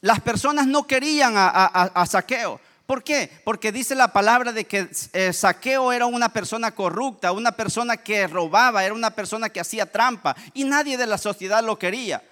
Las 0.00 0.20
personas 0.20 0.68
no 0.68 0.86
querían 0.86 1.34
a, 1.36 1.48
a 1.48 2.06
saqueo. 2.06 2.60
¿Por 2.86 3.02
qué? 3.02 3.30
Porque 3.44 3.72
dice 3.72 3.96
la 3.96 4.12
palabra 4.12 4.52
de 4.52 4.64
que 4.64 4.88
eh, 5.12 5.32
Saqueo 5.32 5.92
era 5.92 6.06
una 6.06 6.28
persona 6.32 6.72
corrupta, 6.72 7.32
una 7.32 7.50
persona 7.52 7.96
que 7.96 8.28
robaba, 8.28 8.84
era 8.84 8.94
una 8.94 9.10
persona 9.10 9.48
que 9.48 9.58
hacía 9.58 9.90
trampa 9.90 10.36
y 10.54 10.62
nadie 10.62 10.96
de 10.96 11.06
la 11.06 11.18
sociedad 11.18 11.64
lo 11.64 11.78
quería. 11.78 12.22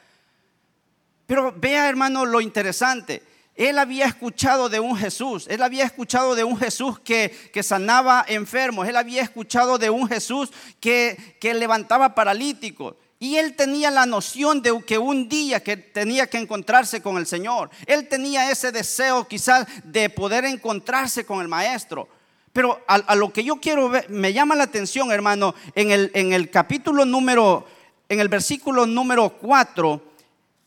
Pero 1.27 1.53
vea 1.57 1.89
hermano 1.89 2.25
lo 2.25 2.41
interesante. 2.41 3.23
Él 3.57 3.79
había 3.79 4.07
escuchado 4.07 4.69
de 4.69 4.79
un 4.79 4.97
Jesús, 4.97 5.47
él 5.49 5.63
había 5.63 5.85
escuchado 5.85 6.35
de 6.37 6.45
un 6.45 6.57
Jesús 6.57 6.99
que, 7.01 7.31
que 7.53 7.63
sanaba 7.63 8.25
enfermos, 8.27 8.89
él 8.89 8.97
había 8.97 9.23
escuchado 9.23 9.79
de 9.79 9.91
un 9.91 10.09
Jesús 10.09 10.51
que, 10.81 11.37
que 11.41 11.55
levantaba 11.55 12.15
paralíticos. 12.15 12.95
Y 13.25 13.39
él 13.39 13.57
tenía 13.57 13.91
la 13.91 14.05
noción 14.05 14.61
de 14.61 14.83
que 14.87 14.99
un 14.99 15.31
día 15.31 15.63
que 15.63 15.79
tenía 15.79 16.27
que 16.27 16.37
encontrarse 16.37 17.01
con 17.01 17.17
el 17.17 17.27
Señor. 17.27 17.71
Él 17.87 18.07
tenía 18.07 18.51
ese 18.51 18.71
deseo 18.71 19.27
quizás 19.27 19.67
de 19.83 20.11
poder 20.11 20.45
encontrarse 20.45 21.25
con 21.25 21.41
el 21.41 21.49
Maestro. 21.49 22.07
Pero 22.53 22.85
a, 22.87 23.15
lo 23.15 23.33
que 23.33 23.43
yo 23.43 23.57
quiero 23.57 23.89
ver, 23.89 24.11
me 24.11 24.35
llama 24.35 24.55
la 24.55 24.65
atención, 24.65 25.11
hermano, 25.11 25.55
en 25.75 25.91
el, 25.91 26.11
en 26.13 26.35
el 26.35 26.51
capítulo 26.51 27.07
número, 27.07 27.67
en 28.11 28.21
el 28.21 28.29
versículo 28.29 28.85
número 28.85 29.31
4, 29.31 30.03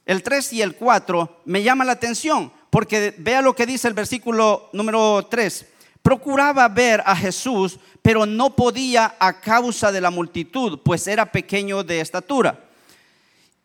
el 0.07 0.23
3 0.23 0.53
y 0.53 0.63
el 0.63 0.75
4, 0.77 1.41
me 1.45 1.61
llama 1.61 1.85
la 1.85 1.91
atención. 1.91 2.51
Porque 2.71 3.13
vea 3.19 3.43
lo 3.43 3.53
que 3.53 3.67
dice 3.67 3.87
el 3.87 3.93
versículo 3.93 4.71
número 4.73 5.27
3. 5.29 5.63
Procuraba 6.01 6.67
ver 6.69 7.03
a 7.05 7.15
Jesús, 7.15 7.77
pero 8.07 8.25
no 8.25 8.55
podía 8.55 9.17
a 9.19 9.41
causa 9.41 9.91
de 9.91 9.99
la 9.99 10.09
multitud, 10.09 10.79
pues 10.79 11.07
era 11.07 11.29
pequeño 11.29 11.83
de 11.83 11.99
estatura. 11.99 12.57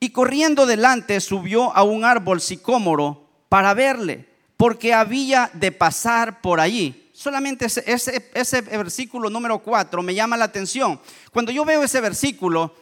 Y 0.00 0.10
corriendo 0.10 0.66
delante 0.66 1.20
subió 1.20 1.72
a 1.72 1.84
un 1.84 2.04
árbol 2.04 2.40
sicómoro 2.40 3.28
para 3.48 3.72
verle, 3.72 4.28
porque 4.56 4.94
había 4.94 5.48
de 5.52 5.70
pasar 5.70 6.40
por 6.40 6.58
allí. 6.58 7.08
Solamente 7.12 7.66
ese, 7.66 8.60
versículo 8.62 9.30
número 9.30 9.60
4 9.60 10.02
me 10.02 10.12
llama 10.12 10.36
la 10.36 10.46
atención. 10.46 11.00
Cuando 11.32 11.52
yo 11.52 11.64
veo 11.64 11.84
ese 11.84 12.00
versículo, 12.00 12.74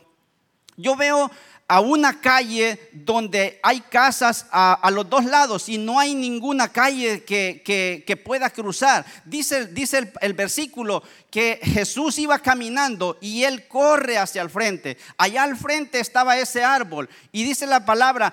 yo 0.78 0.96
veo 0.96 1.30
a 1.70 1.78
una 1.78 2.20
calle 2.20 2.88
donde 2.90 3.60
hay 3.62 3.80
casas 3.80 4.46
a, 4.50 4.90
los 4.92 5.08
dos 5.08 5.24
lados 5.24 5.68
y 5.68 5.78
no 5.78 6.00
hay 6.00 6.16
ninguna 6.16 6.66
calle 6.66 7.22
que, 7.22 8.22
pueda 8.24 8.50
cruzar. 8.50 9.06
Dice, 9.24 9.66
dice 9.66 9.98
el, 9.98 10.12
el, 10.20 10.34
versículo 10.34 11.00
que 11.30 11.60
Jesús 11.62 12.18
iba 12.18 12.40
caminando 12.40 13.18
y 13.20 13.44
él 13.44 13.68
corre 13.68 14.18
hacia 14.18 14.42
el 14.42 14.50
frente. 14.50 14.98
Allá 15.16 15.44
al 15.44 15.56
frente 15.56 16.00
estaba 16.00 16.36
ese 16.36 16.64
árbol 16.64 17.08
y 17.30 17.44
dice 17.44 17.68
la 17.68 17.84
palabra 17.84 18.32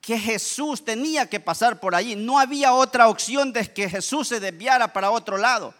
que 0.00 0.18
Jesús 0.18 0.82
tenía 0.82 1.28
que 1.28 1.40
pasar 1.40 1.78
por 1.78 1.94
allí. 1.94 2.16
No 2.16 2.38
había 2.38 2.72
otra 2.72 3.08
opción 3.08 3.52
de 3.52 3.70
que 3.70 3.90
Jesús 3.90 4.28
se 4.28 4.40
desviara 4.40 4.94
para 4.94 5.10
otro 5.10 5.36
lado. 5.36 5.74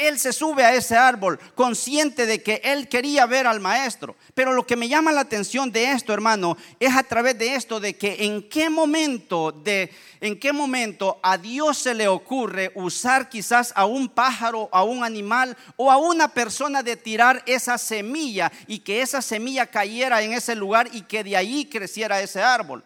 Él 0.00 0.18
se 0.18 0.32
sube 0.32 0.64
a 0.64 0.74
ese 0.74 0.96
árbol 0.96 1.38
consciente 1.54 2.24
de 2.24 2.42
que 2.42 2.60
él 2.64 2.88
quería 2.88 3.26
ver 3.26 3.46
al 3.46 3.60
maestro. 3.60 4.16
Pero 4.34 4.52
lo 4.52 4.66
que 4.66 4.76
me 4.76 4.88
llama 4.88 5.12
la 5.12 5.20
atención 5.20 5.70
de 5.70 5.92
esto, 5.92 6.14
hermano, 6.14 6.56
es 6.78 6.96
a 6.96 7.02
través 7.02 7.36
de 7.38 7.54
esto 7.54 7.80
de 7.80 7.96
que 7.96 8.24
en 8.24 8.48
qué 8.48 8.70
momento 8.70 9.52
de 9.52 9.92
en 10.20 10.38
qué 10.38 10.52
momento 10.52 11.18
a 11.22 11.38
Dios 11.38 11.78
se 11.78 11.94
le 11.94 12.08
ocurre 12.08 12.72
usar 12.74 13.28
quizás 13.28 13.72
a 13.74 13.86
un 13.86 14.08
pájaro, 14.08 14.68
a 14.72 14.82
un 14.84 15.02
animal 15.02 15.56
o 15.76 15.90
a 15.90 15.96
una 15.96 16.28
persona 16.28 16.82
de 16.82 16.96
tirar 16.96 17.42
esa 17.46 17.78
semilla 17.78 18.52
y 18.66 18.80
que 18.80 19.02
esa 19.02 19.22
semilla 19.22 19.66
cayera 19.66 20.22
en 20.22 20.32
ese 20.32 20.54
lugar 20.54 20.88
y 20.92 21.02
que 21.02 21.24
de 21.24 21.36
ahí 21.36 21.66
creciera 21.66 22.20
ese 22.20 22.42
árbol. 22.42 22.84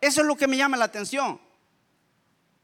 Eso 0.00 0.20
es 0.20 0.26
lo 0.26 0.36
que 0.36 0.48
me 0.48 0.56
llama 0.56 0.76
la 0.76 0.84
atención. 0.84 1.40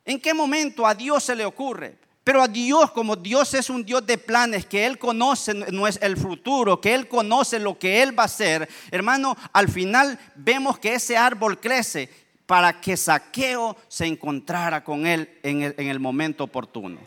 ¿En 0.04 0.20
qué 0.20 0.34
momento 0.34 0.86
a 0.86 0.94
Dios 0.94 1.22
se 1.24 1.36
le 1.36 1.44
ocurre? 1.44 2.07
Pero 2.28 2.42
a 2.42 2.48
Dios, 2.48 2.90
como 2.90 3.16
Dios 3.16 3.54
es 3.54 3.70
un 3.70 3.82
Dios 3.82 4.04
de 4.04 4.18
planes, 4.18 4.66
que 4.66 4.84
Él 4.84 4.98
conoce 4.98 5.64
el 6.02 6.16
futuro, 6.18 6.78
que 6.78 6.92
Él 6.94 7.08
conoce 7.08 7.58
lo 7.58 7.78
que 7.78 8.02
Él 8.02 8.18
va 8.18 8.24
a 8.24 8.26
hacer, 8.26 8.68
hermano, 8.90 9.34
al 9.50 9.66
final 9.70 10.18
vemos 10.34 10.78
que 10.78 10.92
ese 10.92 11.16
árbol 11.16 11.58
crece 11.58 12.10
para 12.44 12.82
que 12.82 12.98
Saqueo 12.98 13.78
se 13.88 14.04
encontrara 14.04 14.84
con 14.84 15.06
Él 15.06 15.38
en 15.42 15.62
el, 15.62 16.00
momento 16.00 16.44
oportuno. 16.44 16.98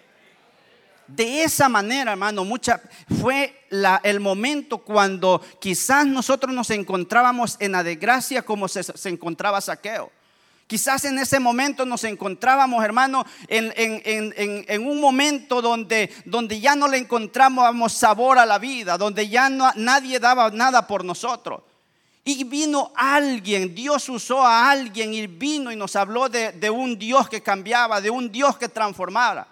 De 1.06 1.44
esa 1.44 1.70
manera, 1.70 2.14
hermano, 2.14 2.44
mucha, 2.44 2.82
fue 3.22 3.68
el 4.02 4.20
momento 4.22 4.80
cuando 4.80 5.40
quizás 5.60 6.08
nosotros 6.08 6.52
nos 6.52 6.72
encontrábamos 6.72 7.58
en 7.60 7.74
la 7.74 7.84
desgracia 7.84 8.42
como 8.42 8.68
se, 8.68 8.82
encontraba 9.08 9.62
Saqueo 9.62 10.12
Quizás 10.72 11.04
en 11.04 11.20
ese 11.20 11.38
momento 11.38 11.86
nos 11.86 12.06
encontrábamos, 12.06 12.82
hermano, 12.82 13.26
en, 13.50 14.88
un 14.88 15.02
momento 15.02 15.62
donde, 15.62 16.10
ya 16.62 16.78
no 16.78 16.88
le 16.88 16.96
encontrábamos 16.96 17.92
sabor 17.92 18.40
a 18.40 18.46
la 18.46 18.58
vida, 18.58 18.98
donde 18.98 19.28
ya 19.28 19.50
nadie 19.50 20.18
daba 20.18 20.50
nada 20.50 20.88
por 20.88 21.04
nosotros. 21.04 21.62
Y 22.24 22.46
vino 22.46 22.94
alguien, 22.96 23.76
Dios 23.76 24.08
usó 24.08 24.46
a 24.46 24.72
alguien 24.72 25.14
y 25.14 25.28
vino 25.28 25.74
y 25.74 25.76
nos 25.76 25.98
habló 25.98 26.30
de, 26.30 26.54
de 26.54 26.70
un 26.70 26.98
Dios 26.98 27.28
que 27.28 27.44
cambiaba, 27.44 28.00
de 28.00 28.10
un 28.10 28.32
Dios 28.32 28.58
que 28.58 28.70
transformara. 28.70 29.46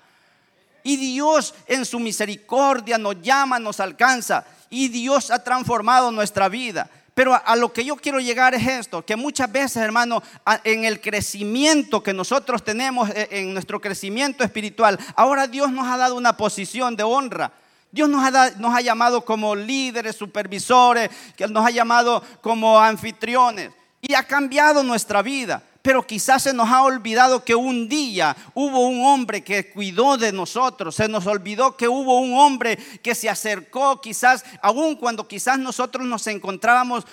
Y 0.83 0.95
Dios 0.95 1.53
en 1.67 1.83
su 1.83 1.99
misericordia 1.99 2.97
nos 2.97 3.21
llama, 3.21 3.59
nos 3.59 3.81
alcanza. 3.81 4.45
Y 4.69 4.87
Dios 4.87 5.31
ha 5.31 5.43
transformado 5.43 6.11
nuestra 6.11 6.47
vida. 6.47 6.89
Pero 7.19 7.33
a, 7.33 7.53
lo 7.57 7.73
que 7.73 7.83
yo 7.83 7.97
quiero 7.97 8.21
llegar 8.21 8.55
es 8.55 8.65
esto, 8.65 9.03
que 9.03 9.17
muchas 9.17 9.51
veces, 9.51 9.75
hermano, 9.75 10.23
en 10.63 10.85
el 10.85 11.01
crecimiento 11.01 12.01
que 12.01 12.13
nosotros 12.13 12.63
tenemos, 12.63 13.09
e, 13.09 13.27
en 13.29 13.51
nuestro 13.51 13.81
crecimiento 13.81 14.41
espiritual, 14.41 14.97
ahora 15.17 15.45
Dios 15.45 15.69
nos 15.69 15.85
ha 15.85 15.97
dado 15.97 16.15
una 16.15 16.37
posición 16.37 16.95
de 16.95 17.03
honra. 17.03 17.51
Dios 17.91 18.07
nos 18.07 18.23
ha, 18.23 18.51
nos 18.51 18.73
ha 18.73 18.79
llamado 18.79 19.25
como 19.25 19.53
líderes, 19.53 20.15
supervisores, 20.15 21.09
que 21.35 21.45
nos 21.49 21.65
ha 21.65 21.71
llamado 21.71 22.23
como 22.39 22.79
anfitriones 22.79 23.71
y 23.99 24.13
ha 24.13 24.23
cambiado 24.23 24.81
nuestra 24.81 25.21
vida. 25.21 25.61
Pero 25.81 26.05
quizás 26.05 26.43
se 26.43 26.53
nos 26.53 26.69
ha 26.69 26.83
olvidado 26.83 27.43
que 27.45 27.55
un 27.55 27.87
día 27.87 28.35
hubo 28.53 28.87
un 28.87 29.05
hombre 29.05 29.43
que 29.43 29.71
cuidó 29.71 30.17
de 30.17 30.31
nosotros. 30.31 30.95
Se 30.95 31.07
nos 31.07 31.25
olvidó 31.25 31.77
que 31.77 31.87
hubo 31.87 32.19
un 32.19 32.37
hombre 32.37 32.77
que 33.01 33.15
se 33.15 33.29
acercó 33.29 34.01
quizás, 34.01 34.43
aun 34.61 34.95
cuando 34.95 35.27
quizás 35.27 35.57
nosotros 35.57 36.05
nos 36.05 36.27
encontrábamos 36.27 37.05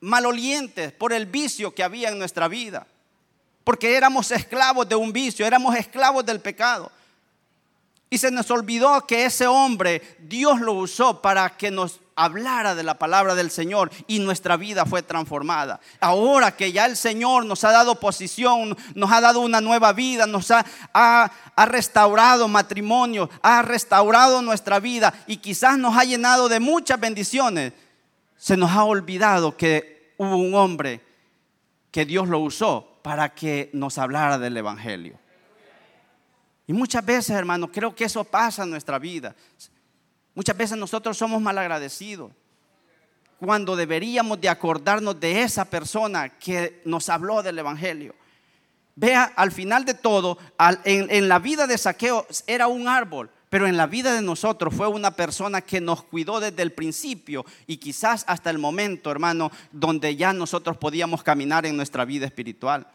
malolientes 0.00 0.92
por 0.92 1.12
el 1.12 1.26
vicio 1.26 1.74
que 1.74 1.84
había 1.84 2.08
en 2.08 2.18
nuestra 2.18 2.48
vida. 2.48 2.86
Porque 3.62 3.96
éramos 3.96 4.30
esclavos 4.30 4.88
de 4.88 4.96
un 4.96 5.12
vicio, 5.12 5.46
éramos 5.46 5.76
esclavos 5.76 6.24
del 6.26 6.40
pecado. 6.40 6.90
Y 8.10 8.18
se 8.18 8.30
nos 8.30 8.50
olvidó 8.50 9.06
que 9.06 9.26
ese 9.26 9.46
hombre 9.46 10.16
Dios 10.20 10.60
lo 10.60 10.72
usó 10.72 11.20
para 11.20 11.56
que 11.56 11.70
nos 11.70 12.00
hablara 12.16 12.74
de 12.74 12.82
la 12.82 12.98
palabra 12.98 13.34
del 13.34 13.50
Señor 13.50 13.90
y 14.06 14.18
nuestra 14.18 14.56
vida 14.56 14.84
fue 14.86 15.02
transformada. 15.02 15.78
Ahora 16.00 16.56
que 16.56 16.72
ya 16.72 16.86
el 16.86 16.96
Señor 16.96 17.44
nos 17.44 17.64
ha 17.64 17.70
dado 17.70 18.00
posición, 18.00 18.76
nos 18.94 19.12
ha 19.12 19.20
dado 19.20 19.40
una 19.40 19.60
nueva 19.60 19.92
vida, 19.92 20.26
nos 20.26 20.50
ha, 20.50 20.64
ha, 20.92 21.30
ha 21.54 21.66
restaurado 21.66 22.48
matrimonio, 22.48 23.30
ha 23.42 23.62
restaurado 23.62 24.42
nuestra 24.42 24.80
vida 24.80 25.14
y 25.26 25.36
quizás 25.36 25.78
nos 25.78 25.96
ha 25.96 26.04
llenado 26.04 26.48
de 26.48 26.60
muchas 26.60 26.98
bendiciones, 26.98 27.72
se 28.36 28.56
nos 28.56 28.70
ha 28.72 28.84
olvidado 28.84 29.56
que 29.56 30.14
hubo 30.16 30.36
un 30.36 30.54
hombre 30.54 31.00
que 31.90 32.04
Dios 32.04 32.28
lo 32.28 32.40
usó 32.40 33.00
para 33.02 33.34
que 33.34 33.70
nos 33.72 33.96
hablara 33.96 34.38
del 34.38 34.56
Evangelio. 34.56 35.18
Y 36.68 36.74
muchas 36.74 37.04
veces, 37.04 37.30
hermanos, 37.30 37.70
creo 37.72 37.94
que 37.94 38.04
eso 38.04 38.22
pasa 38.22 38.62
en 38.62 38.70
nuestra 38.70 38.98
vida. 38.98 39.34
Muchas 40.34 40.56
veces 40.56 40.76
nosotros 40.76 41.16
somos 41.16 41.40
malagradecidos 41.40 42.30
cuando 43.40 43.74
deberíamos 43.74 44.38
de 44.38 44.50
acordarnos 44.50 45.18
de 45.18 45.42
esa 45.42 45.64
persona 45.64 46.28
que 46.28 46.82
nos 46.84 47.08
habló 47.08 47.42
del 47.42 47.58
Evangelio. 47.58 48.14
Vea, 48.96 49.32
al 49.34 49.50
final 49.50 49.86
de 49.86 49.94
todo, 49.94 50.36
en, 50.84 51.10
en, 51.10 51.28
la 51.28 51.38
vida 51.38 51.66
de 51.66 51.78
Saqueo 51.78 52.26
era 52.46 52.66
un 52.66 52.86
árbol, 52.86 53.30
pero 53.48 53.66
en 53.66 53.78
la 53.78 53.86
vida 53.86 54.12
de 54.12 54.20
nosotros 54.20 54.74
fue 54.74 54.88
una 54.88 55.12
persona 55.12 55.62
que 55.62 55.80
nos 55.80 56.02
cuidó 56.02 56.38
desde 56.38 56.62
el 56.62 56.72
principio 56.72 57.46
y 57.66 57.78
quizás 57.78 58.24
hasta 58.26 58.50
el 58.50 58.58
momento, 58.58 59.10
hermano, 59.10 59.50
donde 59.72 60.16
ya 60.16 60.34
nosotros 60.34 60.76
podíamos 60.76 61.22
caminar 61.22 61.64
en 61.64 61.78
nuestra 61.78 62.04
vida 62.04 62.26
espiritual. 62.26 62.88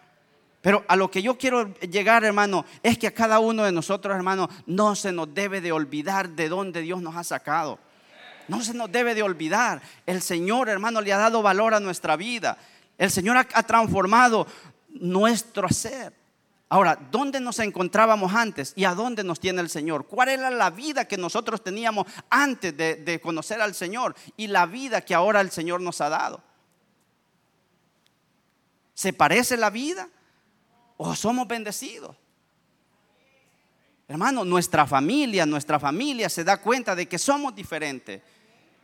Pero 0.64 0.86
a 0.88 0.96
lo 0.96 1.12
que 1.12 1.22
yo 1.22 1.38
quiero 1.38 1.74
llegar, 1.80 2.24
hermano, 2.24 2.64
es 2.82 2.98
que 2.98 3.08
a 3.08 3.14
cada 3.14 3.40
uno 3.40 3.66
de 3.66 3.74
nosotros, 3.74 4.16
hermano, 4.16 4.50
no 4.66 4.96
se 4.96 5.12
nos 5.12 5.34
debe 5.34 5.60
de 5.60 5.74
olvidar 5.74 6.30
de 6.30 6.48
dónde 6.48 6.80
Dios 6.80 7.02
nos 7.02 7.18
ha 7.18 7.26
sacado. 7.26 7.80
No 8.48 8.62
se 8.64 8.74
nos 8.74 8.90
debe 8.90 9.14
de 9.14 9.24
olvidar. 9.24 9.82
El 10.06 10.22
Señor, 10.22 10.70
hermano, 10.70 11.02
le 11.02 11.12
ha 11.12 11.18
dado 11.18 11.42
valor 11.42 11.74
a 11.74 11.82
nuestra 11.82 12.16
vida. 12.16 12.58
El 12.98 13.12
Señor 13.12 13.36
ha, 13.36 13.64
transformado 13.64 14.48
nuestro 14.88 15.68
ser. 15.68 16.14
Ahora, 16.70 16.98
¿dónde 17.12 17.42
nos 17.42 17.60
encontrábamos 17.60 18.34
antes 18.34 18.72
y 18.78 18.86
a 18.86 18.96
dónde 18.96 19.26
nos 19.26 19.42
tiene 19.42 19.60
el 19.60 19.70
Señor? 19.70 20.08
¿Cuál 20.08 20.30
era 20.30 20.50
la 20.50 20.70
vida 20.70 21.04
que 21.10 21.18
nosotros 21.18 21.62
teníamos 21.62 22.08
antes 22.30 22.76
de, 22.78 22.96
de 22.96 23.20
conocer 23.20 23.60
al 23.60 23.76
Señor 23.76 24.16
y 24.38 24.48
la 24.48 24.66
vida 24.66 25.02
que 25.02 25.14
ahora 25.14 25.42
el 25.42 25.52
Señor 25.52 25.82
nos 25.82 26.00
ha 26.00 26.08
dado? 26.08 26.42
¿Se 28.94 29.12
parece 29.12 29.58
la 29.58 29.70
vida? 29.70 30.08
O 31.06 31.16
somos 31.16 31.48
bendecidos. 31.48 32.16
Hermano, 34.08 34.46
nuestra 34.46 34.86
familia, 34.88 35.46
nuestra 35.46 35.80
familia 35.80 36.30
se 36.30 36.44
da 36.44 36.58
cuenta 36.58 36.96
de 36.96 37.08
que 37.08 37.18
somos 37.18 37.54
diferentes. 37.54 38.22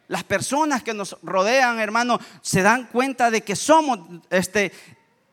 Las 0.07 0.23
personas 0.23 0.83
que 0.83 0.93
nos 0.93 1.17
rodean, 1.21 1.79
hermano, 1.79 2.19
se 2.41 2.61
dan 2.61 2.87
cuenta 2.87 3.31
de 3.31 3.41
que 3.41 3.55
somos, 3.55 3.99
este, 4.29 4.71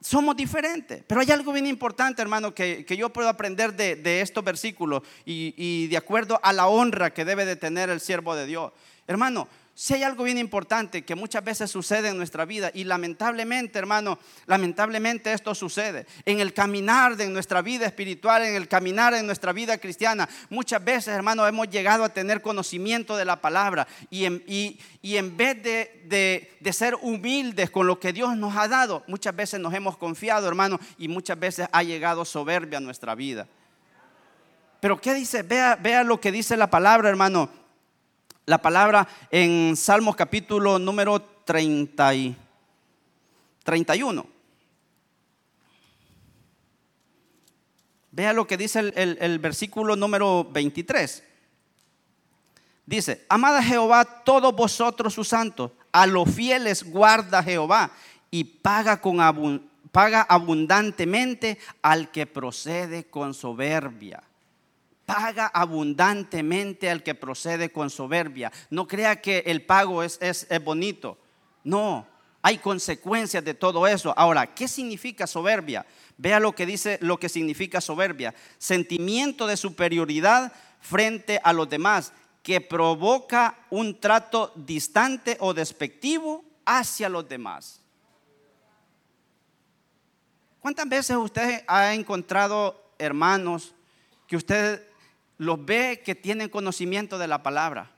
somos 0.00 0.36
diferentes. 0.36 1.02
Pero 1.06 1.20
hay 1.20 1.30
algo 1.30 1.52
bien 1.52 1.66
importante, 1.66 2.22
hermano, 2.22 2.54
que, 2.54 2.84
yo 2.96 3.12
puedo 3.12 3.28
aprender 3.28 3.74
de, 3.74 4.20
estos 4.20 4.44
versículos 4.44 5.02
y, 5.24 5.54
y 5.56 5.88
de 5.88 5.96
acuerdo 5.96 6.38
a 6.42 6.52
la 6.52 6.68
honra 6.68 7.12
que 7.12 7.24
debe 7.24 7.44
de 7.46 7.56
tener 7.56 7.90
el 7.90 8.00
siervo 8.00 8.36
de 8.36 8.46
Dios. 8.46 8.72
Hermano, 9.08 9.48
si 9.78 9.92
hay 9.92 10.04
algo 10.04 10.24
bien 10.24 10.38
importante 10.38 11.04
que 11.04 11.14
muchas 11.14 11.44
veces 11.44 11.70
sucede 11.70 12.08
en 12.08 12.16
nuestra 12.16 12.46
vida 12.46 12.70
y 12.72 12.84
lamentablemente, 12.84 13.78
hermano, 13.78 14.18
lamentablemente 14.46 15.34
esto 15.34 15.54
sucede 15.54 16.06
en 16.24 16.40
el 16.40 16.54
caminar 16.54 17.14
de 17.14 17.28
nuestra 17.28 17.60
vida 17.60 17.84
espiritual, 17.84 18.42
en 18.42 18.54
el 18.54 18.68
caminar 18.68 19.12
en 19.12 19.26
nuestra 19.26 19.52
vida 19.52 19.76
cristiana. 19.76 20.30
Muchas 20.48 20.82
veces, 20.82 21.08
hermano, 21.08 21.46
hemos 21.46 21.68
llegado 21.68 22.04
a 22.04 22.08
tener 22.08 22.40
conocimiento 22.40 23.18
de 23.18 23.26
la 23.26 23.42
palabra 23.42 23.86
y 24.08 24.24
en, 24.24 24.42
y, 24.46 24.78
en 25.02 25.36
vez 25.36 25.62
de, 25.62 26.48
de, 26.58 26.72
ser 26.72 26.94
humildes 27.02 27.68
con 27.68 27.86
lo 27.86 28.00
que 28.00 28.14
Dios 28.14 28.34
nos 28.34 28.56
ha 28.56 28.68
dado, 28.68 29.04
muchas 29.06 29.36
veces 29.36 29.60
nos 29.60 29.74
hemos 29.74 29.98
confiado, 29.98 30.48
hermano, 30.48 30.80
y 30.96 31.08
muchas 31.08 31.38
veces 31.38 31.68
ha 31.70 31.82
llegado 31.82 32.24
soberbia 32.24 32.78
a 32.78 32.80
nuestra 32.80 33.14
vida. 33.14 33.46
Pero 34.80 34.98
¿qué 34.98 35.12
dice? 35.12 35.42
Vea, 35.42 35.76
vea 35.76 36.02
lo 36.02 36.18
que 36.18 36.32
dice 36.32 36.56
la 36.56 36.70
palabra, 36.70 37.10
hermano 37.10 37.65
la 38.46 38.58
palabra 38.58 39.08
en 39.30 39.76
Salmos 39.76 40.14
capítulo 40.14 40.78
número 40.78 41.20
30 41.20 42.14
y 42.14 42.36
31. 43.64 44.26
Vea 48.12 48.32
lo 48.32 48.46
que 48.46 48.56
dice 48.56 48.78
el, 48.94 49.38
versículo 49.40 49.96
número 49.96 50.44
23. 50.44 51.24
Dice, 52.86 53.26
amada 53.28 53.60
Jehová 53.62 54.04
todos 54.04 54.54
vosotros 54.54 55.12
sus 55.12 55.28
santos, 55.28 55.72
a 55.90 56.06
los 56.06 56.30
fieles 56.30 56.88
guarda 56.88 57.42
Jehová 57.42 57.90
y 58.30 58.44
paga, 58.44 59.00
con 59.00 59.70
paga 59.90 60.22
abundantemente 60.22 61.58
al 61.82 62.12
que 62.12 62.26
procede 62.26 63.10
con 63.10 63.34
soberbia 63.34 64.22
paga 65.06 65.46
abundantemente 65.46 66.90
al 66.90 67.02
que 67.02 67.14
procede 67.14 67.70
con 67.70 67.88
soberbia. 67.88 68.52
No 68.68 68.86
crea 68.86 69.22
que 69.22 69.44
el 69.46 69.62
pago 69.62 70.02
es, 70.02 70.18
es, 70.20 70.46
bonito. 70.62 71.16
No, 71.62 72.06
hay 72.42 72.58
consecuencias 72.58 73.44
de 73.44 73.54
todo 73.54 73.86
eso. 73.86 74.12
Ahora, 74.16 74.52
¿qué 74.54 74.66
significa 74.68 75.26
soberbia? 75.26 75.86
Vea 76.18 76.40
lo 76.40 76.52
que 76.52 76.66
dice 76.66 76.98
lo 77.00 77.18
que 77.18 77.28
significa 77.28 77.80
soberbia. 77.80 78.34
Sentimiento 78.58 79.46
de 79.46 79.56
superioridad 79.56 80.52
frente 80.80 81.40
a 81.42 81.52
los 81.52 81.68
demás 81.68 82.12
que 82.42 82.60
provoca 82.60 83.58
un 83.70 83.98
trato 84.00 84.52
distante 84.54 85.36
o 85.40 85.54
despectivo 85.54 86.44
hacia 86.64 87.08
los 87.08 87.28
demás. 87.28 87.80
¿Cuántas 90.60 90.88
veces 90.88 91.16
usted 91.16 91.64
ha 91.68 91.94
encontrado 91.94 92.92
hermanos 92.98 93.74
que 94.26 94.36
usted 94.36 94.85
los 95.38 95.64
ve 95.64 96.02
que 96.04 96.14
tienen 96.14 96.48
conocimiento 96.48 97.18
de 97.18 97.28
la 97.28 97.42
palabra. 97.42 97.90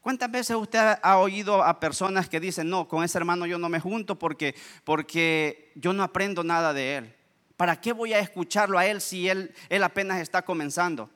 ¿Cuántas 0.00 0.30
veces 0.30 0.56
usted 0.56 0.98
ha 1.02 1.18
oído 1.18 1.62
a 1.62 1.80
personas 1.80 2.28
que 2.28 2.40
dicen, 2.40 2.70
no, 2.70 2.88
con 2.88 3.04
ese 3.04 3.18
hermano 3.18 3.46
yo 3.46 3.58
no 3.58 3.68
me 3.68 3.80
junto 3.80 4.18
porque, 4.18 4.54
porque 4.84 5.72
yo 5.74 5.92
no 5.92 6.02
aprendo 6.02 6.44
nada 6.44 6.72
de 6.72 6.96
él? 6.96 7.14
¿Para 7.56 7.80
qué 7.80 7.92
voy 7.92 8.12
a 8.12 8.20
escucharlo 8.20 8.78
a 8.78 8.86
él 8.86 9.00
si 9.00 9.28
él, 9.28 9.54
él 9.68 9.82
apenas 9.82 10.20
está 10.20 10.42
comenzando? 10.42 11.10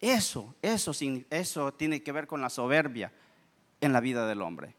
Eso, 0.00 0.54
eso, 0.62 0.92
eso 1.30 1.74
tiene 1.74 2.02
que 2.02 2.12
ver 2.12 2.26
con 2.26 2.40
la 2.40 2.50
soberbia 2.50 3.12
en 3.80 3.92
la 3.92 4.00
vida 4.00 4.26
del 4.26 4.42
hombre 4.42 4.74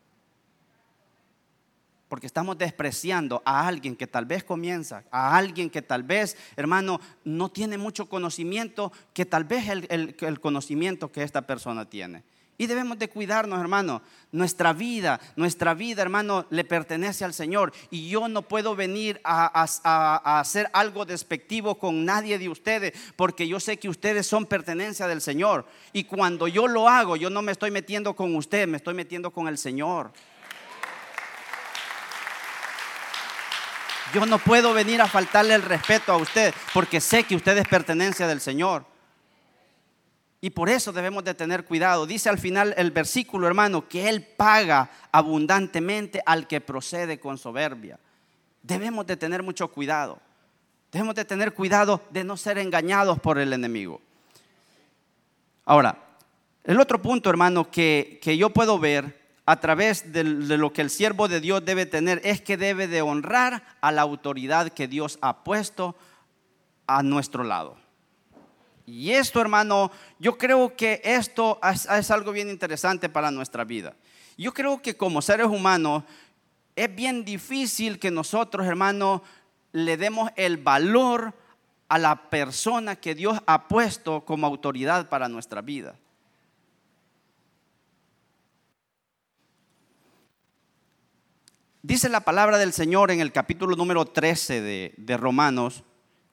porque 2.13 2.27
estamos 2.27 2.59
despreciando 2.59 3.41
a 3.43 3.67
alguien 3.67 3.95
que 3.95 4.05
tal 4.05 4.27
vez 4.27 4.43
comienza, 4.43 5.03
a 5.09 5.35
alguien 5.35 5.67
que 5.67 5.81
tal 5.81 6.03
vez, 6.03 6.37
hermano, 6.55 7.01
no 7.23 7.49
tiene 7.49 7.79
mucho 7.79 8.07
conocimiento, 8.07 8.91
que 9.15 9.25
tal 9.25 9.45
vez 9.45 9.67
el, 9.89 10.39
conocimiento 10.39 11.11
que 11.11 11.23
esta 11.23 11.41
persona 11.41 11.89
tiene. 11.89 12.21
Y 12.55 12.67
debemos 12.67 12.99
de 12.99 13.09
cuidarnos, 13.09 13.59
hermano. 13.59 14.03
Nuestra 14.31 14.73
vida, 14.73 15.19
nuestra 15.35 15.73
vida, 15.73 16.03
hermano, 16.03 16.45
le 16.51 16.63
pertenece 16.63 17.25
al 17.25 17.33
Señor. 17.33 17.73
Y 17.89 18.07
yo 18.07 18.27
no 18.27 18.43
puedo 18.43 18.75
venir 18.75 19.19
a, 19.23 19.65
a, 19.83 20.39
hacer 20.39 20.69
algo 20.71 21.05
despectivo 21.05 21.79
con 21.79 22.05
nadie 22.05 22.37
de 22.37 22.47
ustedes, 22.47 22.93
porque 23.15 23.47
yo 23.47 23.59
sé 23.59 23.77
que 23.77 23.89
ustedes 23.89 24.27
son 24.27 24.45
pertenencia 24.45 25.07
del 25.07 25.19
Señor. 25.19 25.65
Y 25.93 26.03
cuando 26.03 26.47
yo 26.47 26.67
lo 26.67 26.87
hago, 26.87 27.15
yo 27.15 27.31
no 27.31 27.41
me 27.41 27.53
estoy 27.53 27.71
metiendo 27.71 28.15
con 28.15 28.35
usted, 28.35 28.67
me 28.67 28.77
estoy 28.77 28.93
metiendo 28.93 29.31
con 29.31 29.47
el 29.47 29.57
Señor. 29.57 30.11
Yo 34.13 34.25
no 34.27 34.37
puedo 34.37 34.73
venir 34.73 35.01
a 35.01 35.07
faltarle 35.07 35.55
el 35.55 35.63
respeto 35.63 36.11
a 36.11 36.17
usted, 36.17 36.53
porque 36.73 37.01
sé 37.01 37.23
que 37.23 37.35
usted 37.35 37.57
es 37.57 37.67
pertenencia 37.67 38.27
del 38.27 38.39
Señor. 38.39 38.85
Y 40.39 40.51
por 40.51 40.69
eso 40.69 40.91
debemos 40.91 41.23
de 41.23 41.33
tener 41.33 41.65
cuidado. 41.65 42.05
Dice 42.05 42.29
al 42.29 42.37
final 42.37 42.75
el 42.77 42.91
versículo, 42.91 43.47
hermano, 43.47 43.87
que 43.87 44.09
Él 44.09 44.21
paga 44.21 44.91
abundantemente 45.11 46.21
al 46.25 46.47
que 46.47 46.61
procede 46.61 47.19
con 47.19 47.37
soberbia. 47.37 47.97
Debemos 48.61 49.07
de 49.07 49.17
tener 49.17 49.41
mucho 49.41 49.69
cuidado. 49.69 50.19
Debemos 50.91 51.15
de 51.15 51.25
tener 51.25 51.53
cuidado 51.53 52.01
de 52.11 52.23
no 52.23 52.37
ser 52.37 52.59
engañados 52.59 53.19
por 53.19 53.39
el 53.39 53.51
enemigo. 53.51 53.99
Ahora, 55.65 55.97
el 56.63 56.79
otro 56.79 57.01
punto, 57.01 57.29
hermano, 57.29 57.71
que, 57.71 58.19
que 58.21 58.37
yo 58.37 58.51
puedo 58.51 58.77
ver 58.77 59.22
a 59.45 59.59
través 59.59 60.13
de, 60.13 60.23
lo 60.23 60.71
que 60.71 60.81
el 60.81 60.89
siervo 60.89 61.27
de 61.27 61.41
Dios 61.41 61.65
debe 61.65 61.85
tener 61.85 62.21
es 62.23 62.41
que 62.41 62.55
debe 62.55 62.87
de 62.87 63.01
honrar 63.01 63.63
a 63.81 63.91
la 63.91 64.01
autoridad 64.01 64.69
que 64.69 64.87
Dios 64.87 65.19
ha 65.21 65.43
puesto 65.43 65.95
a 66.87 67.03
nuestro 67.03 67.43
lado. 67.43 67.77
Y 68.85 69.11
esto, 69.11 69.41
hermano, 69.41 69.91
yo 70.19 70.37
creo 70.37 70.75
que 70.75 71.01
esto 71.03 71.59
es, 71.63 72.11
algo 72.11 72.31
bien 72.31 72.49
interesante 72.49 73.09
para 73.09 73.31
nuestra 73.31 73.63
vida. 73.63 73.95
Yo 74.37 74.53
creo 74.53 74.81
que 74.81 74.95
como 74.95 75.21
seres 75.21 75.47
humanos 75.47 76.03
es 76.75 76.93
bien 76.93 77.23
difícil 77.23 77.99
que 77.99 78.11
nosotros, 78.11 78.65
hermano, 78.65 79.23
le 79.71 79.97
demos 79.97 80.31
el 80.35 80.57
valor 80.57 81.33
a 81.89 81.97
la 81.97 82.29
persona 82.29 82.95
que 82.95 83.13
Dios 83.13 83.39
ha 83.45 83.67
puesto 83.67 84.25
como 84.25 84.47
autoridad 84.47 85.09
para 85.09 85.27
nuestra 85.27 85.61
vida. 85.61 85.95
Dice 91.85 92.07
la 92.07 92.21
palabra 92.21 92.57
del 92.57 92.71
Señor 92.71 93.11
en 93.11 93.19
el 93.19 93.33
capítulo 93.33 93.75
número 93.75 94.05
13 94.05 94.61
de, 94.61 94.93
de 94.95 95.17
Romanos, 95.17 95.83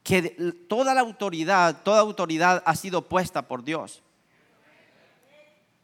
que 0.04 0.22
toda 0.68 0.94
la 0.94 1.00
autoridad, 1.00 1.82
toda 1.82 1.98
autoridad 1.98 2.62
ha 2.64 2.76
sido 2.76 3.08
puesta 3.08 3.48
por 3.48 3.64
Dios. 3.64 4.00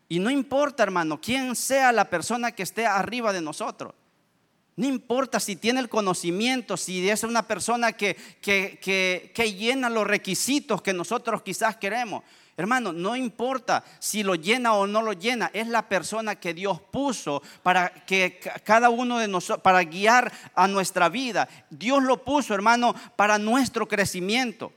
Y 0.09 0.21
no 0.21 0.31
importa, 0.31 0.85
hermano, 0.85 1.21
quién 1.21 1.57
sea 1.57 1.91
la 1.91 2.09
persona 2.09 2.53
que 2.53 2.63
esté 2.63 2.87
arriba 2.87 3.33
de 3.33 3.41
nosotros. 3.41 3.93
No 4.77 4.87
importa 4.87 5.41
si 5.41 5.57
tiene 5.57 5.81
el 5.81 5.89
conocimiento, 5.89 6.77
si 6.77 7.11
es 7.11 7.25
una 7.25 7.43
persona 7.43 7.91
que, 7.91 8.15
que, 8.41 8.79
que, 8.81 9.33
que 9.35 9.53
llena 9.53 9.91
los 9.91 10.07
requisitos 10.07 10.81
que 10.81 10.93
nosotros 10.93 11.43
quizás 11.43 11.77
queremos. 11.77 12.23
Hermano, 12.59 12.93
no 12.93 13.15
importa 13.17 13.85
si 13.99 14.23
lo 14.23 14.35
llena 14.35 14.73
o 14.73 14.87
no 14.87 15.03
lo 15.03 15.13
llena, 15.13 15.51
es 15.53 15.69
la 15.69 15.89
persona 15.89 16.37
que 16.37 16.55
Dios 16.55 16.81
puso 16.81 17.43
para 17.63 17.91
que 17.91 18.41
cada 18.65 18.89
uno 18.89 19.19
de 19.19 19.29
nosotros, 19.29 19.63
para 19.63 19.83
guiar 19.85 20.33
a 20.55 20.67
nuestra 20.67 21.11
vida. 21.11 21.49
Dios 21.69 22.03
lo 22.03 22.25
puso, 22.25 22.55
hermano, 22.55 22.95
para 23.15 23.37
nuestro 23.39 23.87
crecimiento. 23.87 24.73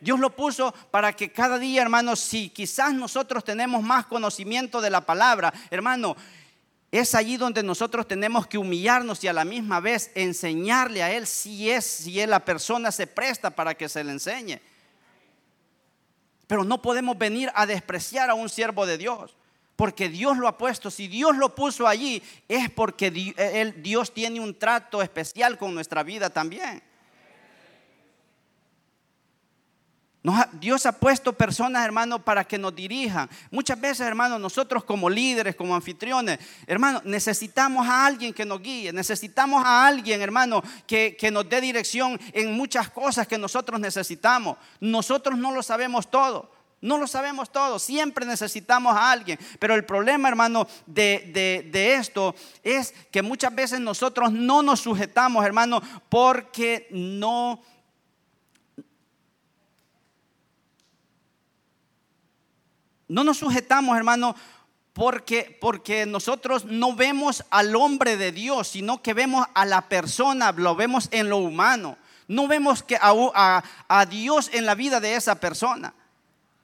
Dios 0.00 0.20
lo 0.20 0.36
puso 0.36 0.72
para 0.92 1.12
que 1.12 1.32
cada 1.32 1.58
día, 1.58 1.82
hermano, 1.82 2.14
si 2.14 2.50
quizás 2.50 2.94
nosotros 2.94 3.42
tenemos 3.42 3.82
más 3.82 4.06
conocimiento 4.06 4.80
de 4.80 4.90
la 4.90 5.00
palabra, 5.00 5.52
hermano, 5.70 6.14
es 6.92 7.16
allí 7.16 7.36
donde 7.36 7.64
nosotros 7.64 8.06
tenemos 8.06 8.46
que 8.46 8.58
humillarnos 8.58 9.24
y 9.24 9.28
a 9.28 9.32
la 9.32 9.44
misma 9.44 9.80
vez 9.80 10.12
enseñarle 10.14 11.02
a 11.02 11.10
Él 11.10 11.26
si 11.26 11.68
es, 11.68 11.84
si 11.84 12.20
es 12.20 12.28
la 12.28 12.44
persona 12.44 12.92
se 12.92 13.08
presta 13.08 13.50
para 13.50 13.74
que 13.74 13.88
se 13.88 14.04
le 14.04 14.12
enseñe. 14.12 14.60
Pero 16.46 16.64
no 16.64 16.82
podemos 16.82 17.16
venir 17.16 17.50
a 17.54 17.66
despreciar 17.66 18.30
a 18.30 18.34
un 18.34 18.48
siervo 18.48 18.86
de 18.86 18.98
Dios. 18.98 19.36
Porque 19.76 20.08
Dios 20.08 20.36
lo 20.36 20.46
ha 20.46 20.56
puesto. 20.56 20.90
Si 20.90 21.08
Dios 21.08 21.36
lo 21.36 21.54
puso 21.54 21.88
allí, 21.88 22.22
es 22.48 22.70
porque 22.70 23.10
Dios 23.76 24.14
tiene 24.14 24.38
un 24.40 24.58
trato 24.58 25.02
especial 25.02 25.58
con 25.58 25.74
nuestra 25.74 26.02
vida 26.02 26.30
también. 26.30 26.82
Dios 30.54 30.86
ha 30.86 30.92
puesto 30.92 31.34
personas, 31.34 31.84
hermano, 31.84 32.24
para 32.24 32.44
que 32.44 32.56
nos 32.56 32.74
dirijan. 32.74 33.28
Muchas 33.50 33.78
veces, 33.78 34.06
hermano, 34.06 34.38
nosotros 34.38 34.82
como 34.82 35.10
líderes, 35.10 35.54
como 35.54 35.74
anfitriones, 35.74 36.38
hermano, 36.66 37.02
necesitamos 37.04 37.86
a 37.86 38.06
alguien 38.06 38.32
que 38.32 38.46
nos 38.46 38.62
guíe. 38.62 38.90
Necesitamos 38.90 39.62
a 39.64 39.86
alguien, 39.86 40.22
hermano, 40.22 40.62
que, 40.86 41.14
que 41.18 41.30
nos 41.30 41.46
dé 41.46 41.60
dirección 41.60 42.18
en 42.32 42.54
muchas 42.54 42.88
cosas 42.88 43.28
que 43.28 43.36
nosotros 43.36 43.78
necesitamos. 43.78 44.56
Nosotros 44.80 45.38
no 45.38 45.52
lo 45.52 45.62
sabemos 45.62 46.10
todo. 46.10 46.50
No 46.80 46.98
lo 46.98 47.06
sabemos 47.06 47.50
todo, 47.50 47.78
siempre 47.78 48.26
necesitamos 48.26 48.94
a 48.94 49.10
alguien. 49.10 49.38
Pero 49.58 49.74
el 49.74 49.86
problema, 49.86 50.28
hermano, 50.28 50.66
de, 50.84 51.30
de, 51.32 51.70
de, 51.70 51.94
esto 51.94 52.34
es 52.62 52.92
que 53.10 53.22
muchas 53.22 53.54
veces 53.54 53.80
nosotros 53.80 54.32
no 54.32 54.62
nos 54.62 54.80
sujetamos, 54.80 55.46
hermano, 55.46 55.80
porque 56.10 56.86
no 56.90 57.62
No 63.08 63.24
nos 63.24 63.38
sujetamos, 63.38 63.96
hermano, 63.96 64.34
porque, 64.94 65.58
porque 65.60 66.06
nosotros 66.06 66.64
no 66.64 66.94
vemos 66.94 67.44
al 67.50 67.74
hombre 67.74 68.16
de 68.16 68.32
Dios, 68.32 68.68
sino 68.68 69.02
que 69.02 69.12
vemos 69.12 69.46
a 69.52 69.66
la 69.66 69.88
persona, 69.88 70.52
lo 70.52 70.76
vemos 70.76 71.08
en 71.10 71.28
lo 71.28 71.38
humano. 71.38 71.98
No 72.28 72.46
vemos 72.48 72.82
que 72.82 72.96
a, 73.00 74.06
Dios 74.08 74.50
en 74.52 74.64
la 74.64 74.74
vida 74.74 75.00
de 75.00 75.16
esa 75.16 75.34
persona. 75.34 75.92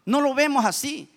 No 0.06 0.20
lo 0.20 0.32
vemos 0.32 0.64
así. 0.64 1.12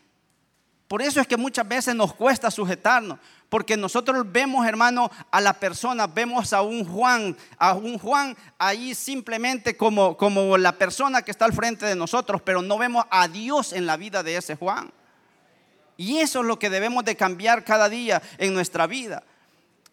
Por 0.88 1.02
eso 1.02 1.22
es 1.22 1.28
que 1.28 1.38
muchas 1.38 1.68
veces 1.68 1.96
nos 1.96 2.14
cuesta 2.14 2.52
sujetarnos, 2.52 3.18
porque 3.50 3.78
nosotros 3.78 4.26
vemos, 4.32 4.68
hermano, 4.68 5.10
a 5.32 5.40
la 5.40 5.54
persona, 5.54 6.08
vemos 6.08 6.52
a 6.52 6.62
un 6.62 6.84
Juan, 6.84 7.38
a 7.58 7.74
un 7.74 7.98
Juan 7.98 8.36
ahí 8.58 8.94
simplemente 8.94 9.78
como, 9.78 10.18
como 10.18 10.58
la 10.58 10.74
persona 10.74 11.22
que 11.22 11.32
está 11.32 11.46
al 11.46 11.54
frente 11.54 11.86
de 11.86 11.96
nosotros, 11.96 12.42
pero 12.42 12.62
no 12.62 12.78
vemos 12.78 13.06
a 13.10 13.28
Dios 13.28 13.72
en 13.72 13.86
la 13.86 13.98
vida 13.98 14.24
de 14.24 14.38
ese 14.38 14.56
Juan. 14.56 14.92
Y 15.98 16.18
eso 16.18 16.42
es 16.42 16.46
lo 16.46 16.60
que 16.60 16.70
debemos 16.70 17.06
de 17.06 17.16
cambiar 17.16 17.64
cada 17.64 17.90
día 17.90 18.22
en 18.38 18.54
nuestra 18.54 18.88
vida. 18.88 19.24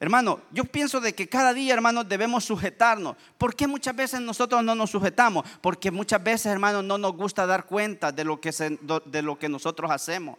Hermano, 0.02 0.40
yo 0.50 0.64
pienso 0.64 0.98
de 0.98 1.14
que 1.14 1.28
cada 1.28 1.52
día, 1.52 1.74
hermano, 1.74 2.04
debemos 2.04 2.46
sujetarnos. 2.46 3.16
¿Por 3.36 3.54
qué 3.54 3.66
muchas 3.66 3.94
veces 3.94 4.18
nosotros 4.20 4.64
no 4.64 4.74
nos 4.74 4.90
sujetamos? 4.90 5.44
Porque 5.60 5.90
muchas 5.90 6.22
veces, 6.24 6.46
hermano, 6.46 6.82
no 6.82 6.96
nos 6.96 7.14
gusta 7.14 7.44
dar 7.44 7.66
cuenta 7.66 8.10
de 8.10 8.24
lo 8.24 8.40
que, 8.40 8.50
de 8.50 9.22
lo 9.22 9.38
que 9.38 9.48
nosotros 9.50 9.90
hacemos. 9.90 10.38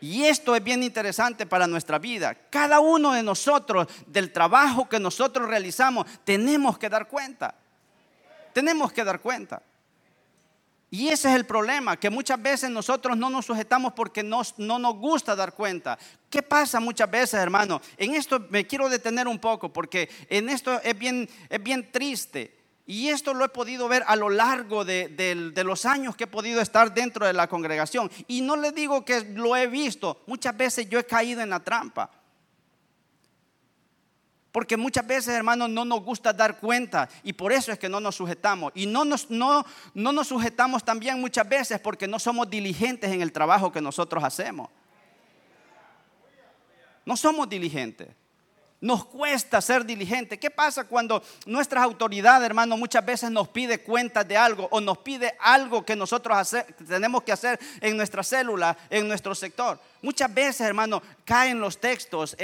Y 0.00 0.24
esto 0.24 0.56
es 0.56 0.64
bien 0.64 0.82
interesante 0.82 1.46
para 1.46 1.68
nuestra 1.68 2.00
vida. 2.00 2.34
Cada 2.50 2.80
uno 2.80 3.12
de 3.12 3.22
nosotros, 3.22 3.86
del 4.06 4.32
trabajo 4.32 4.88
que 4.88 4.98
nosotros 4.98 5.48
realizamos, 5.48 6.06
tenemos 6.24 6.78
que 6.78 6.88
dar 6.88 7.06
cuenta. 7.06 7.54
Tenemos 8.52 8.92
que 8.92 9.04
dar 9.04 9.20
cuenta. 9.20 9.62
Y 10.90 11.08
ese 11.08 11.28
es 11.28 11.34
el 11.34 11.46
problema, 11.46 11.96
que 11.96 12.10
muchas 12.10 12.40
veces 12.40 12.70
nosotros 12.70 13.16
no 13.16 13.28
nos 13.28 13.46
sujetamos 13.46 13.92
porque 13.94 14.22
no 14.22 14.44
nos 14.56 14.94
gusta 14.96 15.34
dar 15.34 15.52
cuenta. 15.52 15.98
¿Qué 16.30 16.42
pasa 16.42 16.78
muchas 16.78 17.10
veces, 17.10 17.34
hermano? 17.34 17.80
En 17.96 18.14
esto 18.14 18.46
me 18.50 18.66
quiero 18.66 18.88
detener 18.88 19.26
un 19.26 19.38
poco 19.38 19.72
porque 19.72 20.08
en 20.28 20.48
esto 20.48 20.80
es 20.82 20.96
bien, 20.96 21.28
es 21.48 21.62
bien 21.62 21.90
triste. 21.90 22.56
Y 22.88 23.08
esto 23.08 23.34
lo 23.34 23.44
he 23.44 23.48
podido 23.48 23.88
ver 23.88 24.04
a 24.06 24.14
lo 24.14 24.30
largo 24.30 24.84
de, 24.84 25.08
de, 25.08 25.64
los 25.64 25.84
años 25.84 26.14
que 26.14 26.24
he 26.24 26.28
podido 26.28 26.60
estar 26.60 26.94
dentro 26.94 27.26
de 27.26 27.32
la 27.32 27.48
congregación. 27.48 28.08
Y 28.28 28.42
no 28.42 28.54
le 28.54 28.70
digo 28.70 29.04
que 29.04 29.22
lo 29.22 29.56
he 29.56 29.66
visto, 29.66 30.22
muchas 30.26 30.56
veces 30.56 30.88
yo 30.88 31.00
he 31.00 31.04
caído 31.04 31.40
en 31.40 31.50
la 31.50 31.58
trampa. 31.58 32.08
Porque 34.56 34.78
muchas 34.78 35.06
veces, 35.06 35.34
hermanos, 35.34 35.68
no 35.68 35.84
nos 35.84 36.02
gusta 36.02 36.32
dar 36.32 36.58
cuenta 36.58 37.10
y 37.22 37.34
por 37.34 37.52
eso 37.52 37.72
es 37.72 37.78
que 37.78 37.90
no 37.90 38.00
nos 38.00 38.14
sujetamos. 38.14 38.72
Y 38.74 38.86
no 38.86 39.04
nos, 39.04 39.28
no, 39.28 39.66
no 39.92 40.12
nos 40.12 40.28
sujetamos 40.28 40.82
también 40.82 41.20
muchas 41.20 41.46
veces 41.46 41.78
porque 41.78 42.08
no 42.08 42.18
somos 42.18 42.48
diligentes 42.48 43.12
en 43.12 43.20
el 43.20 43.32
trabajo 43.32 43.70
que 43.70 43.82
nosotros 43.82 44.24
hacemos. 44.24 44.70
No 47.04 47.18
somos 47.18 47.46
diligentes. 47.50 48.08
Nos 48.86 49.04
cuesta 49.04 49.60
ser 49.60 49.84
diligente. 49.84 50.38
¿Qué 50.38 50.48
pasa 50.48 50.84
cuando 50.84 51.20
nuestras 51.44 51.82
autoridades, 51.82 52.46
hermano, 52.46 52.76
muchas 52.76 53.04
veces 53.04 53.32
nos 53.32 53.48
pide 53.48 53.80
cuentas 53.80 54.28
de 54.28 54.36
algo 54.36 54.68
o 54.70 54.80
nos 54.80 54.98
pide 54.98 55.34
algo 55.40 55.84
que 55.84 55.96
nosotros 55.96 56.54
tenemos 56.86 57.24
que 57.24 57.32
hacer 57.32 57.58
en 57.80 57.96
nuestra 57.96 58.22
célula, 58.22 58.78
en 58.88 59.08
nuestro 59.08 59.34
sector? 59.34 59.80
Muchas 60.02 60.32
veces, 60.32 60.60
hermano, 60.60 61.02
caen 61.24 61.58
los 61.58 61.80
textos 61.80 62.36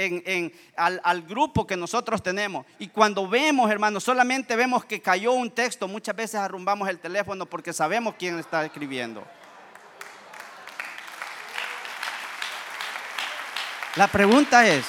al, 0.75 1.21
grupo 1.21 1.65
que 1.65 1.77
nosotros 1.77 2.21
tenemos. 2.21 2.65
Y 2.77 2.89
cuando 2.89 3.25
vemos, 3.25 3.71
hermano, 3.71 4.01
solamente 4.01 4.57
vemos 4.57 4.83
que 4.83 5.01
cayó 5.01 5.31
un 5.31 5.49
texto, 5.49 5.87
muchas 5.87 6.13
veces 6.13 6.35
arrumbamos 6.35 6.89
el 6.89 6.99
teléfono 6.99 7.45
porque 7.45 7.71
sabemos 7.71 8.15
quién 8.19 8.37
está 8.37 8.65
escribiendo. 8.65 9.23
La 13.95 14.07
pregunta 14.07 14.67
es, 14.67 14.83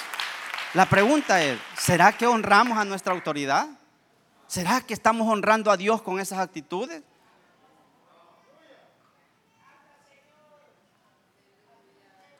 la 0.75 0.89
pregunta 0.89 1.43
es, 1.43 1.59
¿será 1.79 2.13
que 2.13 2.27
honramos 2.27 2.77
a 2.77 2.85
nuestra 2.85 3.15
autoridad? 3.15 3.69
¿Será 4.47 4.81
que 4.81 4.93
estamos 4.93 5.27
honrando 5.27 5.71
a 5.71 5.77
Dios 5.77 6.03
con 6.03 6.21
esas 6.21 6.39
actitudes? 6.41 7.03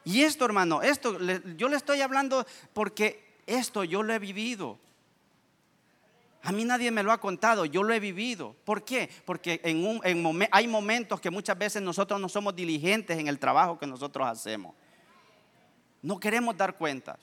Y 0.05 0.23
esto, 0.23 0.45
hermano, 0.45 0.83
esto, 0.83 1.19
yo 1.57 1.69
le 1.69 1.77
estoy 1.77 2.03
hablando 2.03 2.47
porque 2.73 3.41
esto 3.47 3.85
yo 3.85 4.03
lo 4.03 4.13
he 4.13 4.19
vivido. 4.19 4.79
A 6.43 6.53
mí 6.53 6.65
nadie 6.65 6.91
me 6.91 7.03
lo 7.03 7.11
ha 7.11 7.19
contado, 7.19 7.65
yo 7.65 7.83
lo 7.83 7.95
he 7.95 8.01
vivido. 8.01 8.55
¿Por 8.65 8.85
qué? 8.85 9.09
Porque 9.25 9.61
hay 10.51 10.69
momentos 10.69 11.21
que 11.21 11.31
muchas 11.31 11.57
veces 11.57 11.81
nosotros 11.81 12.21
no 12.21 12.29
somos 12.29 12.55
diligentes 12.55 13.19
en 13.19 13.29
el 13.29 13.39
trabajo 13.39 13.79
que 13.79 13.87
nosotros 13.87 14.29
hacemos. 14.29 14.75
No 16.03 16.21
queremos 16.21 16.55
dar 16.55 16.77
cuentas. 16.77 17.17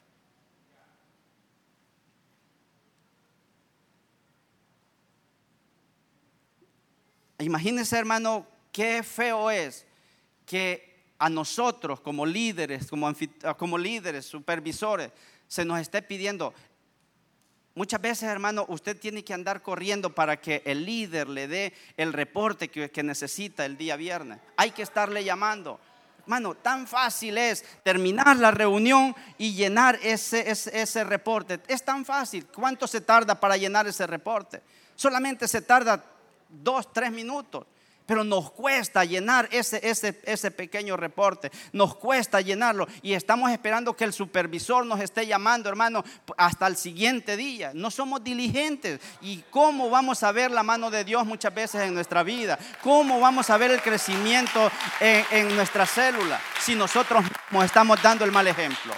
Imagínense, 7.41 7.97
hermano, 7.97 8.45
qué 8.71 9.03
feo 9.03 9.51
es 9.51 9.85
que 10.45 10.91
a 11.17 11.29
nosotros 11.29 11.99
como 12.01 12.25
líderes, 12.25 12.87
como, 12.87 13.11
como 13.57 13.77
líderes, 13.77 14.25
supervisores, 14.25 15.11
se 15.47 15.65
nos 15.65 15.79
esté 15.79 16.01
pidiendo, 16.01 16.53
Muchas 17.73 18.01
veces, 18.01 18.23
hermano, 18.23 18.65
usted 18.67 18.99
tiene 18.99 19.23
que 19.23 19.33
andar 19.33 19.61
corriendo 19.61 20.13
para 20.13 20.41
que 20.41 20.61
el 20.65 20.85
líder 20.85 21.29
le 21.29 21.47
dé 21.47 21.73
el 21.95 22.11
reporte 22.11 22.67
que, 22.67 23.03
necesita 23.03 23.65
el 23.65 23.77
día 23.77 23.95
viernes. 23.95 24.39
Hay 24.57 24.71
que 24.71 24.81
estarle 24.81 25.23
llamando. 25.23 25.79
Hermano, 26.19 26.53
tan 26.55 26.85
fácil 26.85 27.37
es 27.37 27.63
terminar 27.81 28.35
la 28.35 28.51
reunión 28.51 29.15
y 29.37 29.53
llenar 29.53 29.97
ese, 30.03 30.51
ese 30.51 31.03
reporte. 31.05 31.61
Es 31.67 31.83
tan 31.83 32.03
fácil. 32.03 32.45
¿Cuánto 32.47 32.87
se 32.87 32.99
tarda 32.99 33.39
para 33.39 33.55
llenar 33.55 33.87
ese 33.87 34.05
reporte? 34.05 34.61
Solamente 34.95 35.47
se 35.47 35.61
tarda 35.61 36.03
dos, 36.51 36.91
tres 36.93 37.11
minutos. 37.11 37.65
Pero 38.05 38.23
nos 38.25 38.51
cuesta 38.51 39.05
llenar 39.05 39.47
ese, 39.51 39.79
ese, 39.87 40.19
ese 40.25 40.51
pequeño 40.51 40.97
reporte, 40.97 41.49
nos 41.71 41.95
cuesta 41.95 42.41
llenarlo 42.41 42.85
y 43.01 43.13
estamos 43.13 43.49
esperando 43.51 43.95
que 43.95 44.03
el 44.03 44.11
supervisor 44.11 44.85
nos 44.85 44.99
esté 44.99 45.25
llamando, 45.25 45.69
hermano, 45.69 46.03
hasta 46.35 46.67
el 46.67 46.75
siguiente 46.75 47.37
día. 47.37 47.71
No 47.73 47.89
somos 47.89 48.21
diligentes. 48.21 48.99
¿Y 49.21 49.37
cómo 49.49 49.89
vamos 49.89 50.23
a 50.23 50.31
ver 50.33 50.51
la 50.51 50.61
mano 50.61 50.91
de 50.91 51.05
Dios 51.05 51.25
muchas 51.25 51.53
veces 51.53 51.83
en 51.83 51.93
nuestra 51.93 52.23
vida? 52.23 52.59
¿Cómo 52.83 53.19
vamos 53.21 53.49
a 53.49 53.57
ver 53.57 53.71
el 53.71 53.81
crecimiento 53.81 54.69
en, 54.99 55.55
nuestra 55.55 55.85
célula 55.85 56.41
si 56.59 56.75
nosotros 56.75 57.23
nos 57.51 57.63
estamos 57.63 58.01
dando 58.01 58.25
el 58.25 58.31
mal 58.33 58.47
ejemplo? 58.47 58.93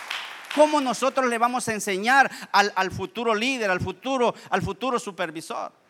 ¿Cómo 0.56 0.82
nosotros 0.82 1.28
le 1.28 1.38
vamos 1.38 1.68
a 1.68 1.74
enseñar 1.74 2.32
al, 2.52 2.72
al 2.76 2.90
futuro 2.90 3.36
líder, 3.36 3.70
al 3.70 3.80
futuro, 3.80 4.34
al 4.50 4.62
futuro 4.62 4.98
supervisor? 4.98 5.83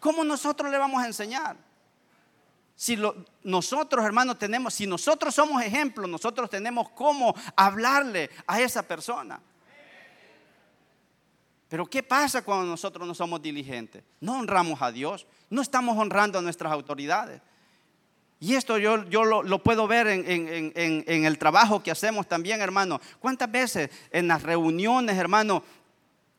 ¿Cómo 0.00 0.24
nosotros 0.24 0.70
le 0.70 0.78
vamos 0.78 1.02
a 1.02 1.06
enseñar? 1.06 1.56
Si 2.74 2.98
nosotros, 3.42 4.04
hermanos, 4.04 4.38
tenemos, 4.38 4.74
si 4.74 4.86
nosotros 4.86 5.34
somos 5.34 5.62
ejemplos, 5.62 6.08
nosotros 6.10 6.50
tenemos 6.50 6.90
cómo 6.90 7.34
hablarle 7.56 8.30
a 8.46 8.60
esa 8.60 8.82
persona. 8.82 9.40
Pero 11.68 11.86
¿qué 11.86 12.02
pasa 12.02 12.42
cuando 12.42 12.66
nosotros 12.66 13.08
no 13.08 13.14
somos 13.14 13.40
diligentes? 13.40 14.04
No 14.20 14.38
honramos 14.38 14.80
a 14.82 14.92
Dios, 14.92 15.26
no 15.50 15.62
estamos 15.62 15.96
honrando 15.96 16.38
a 16.38 16.42
nuestras 16.42 16.70
autoridades. 16.70 17.40
Y 18.38 18.54
esto 18.54 18.76
yo, 18.76 19.04
yo 19.04 19.24
lo, 19.24 19.62
puedo 19.62 19.88
ver 19.88 20.06
en, 20.06 20.72
en, 20.76 21.24
el 21.24 21.38
trabajo 21.38 21.82
que 21.82 21.90
hacemos 21.90 22.28
también, 22.28 22.60
hermano. 22.60 23.00
¿Cuántas 23.18 23.50
veces 23.50 23.90
en 24.10 24.28
las 24.28 24.42
reuniones, 24.42 25.16
hermano, 25.16 25.62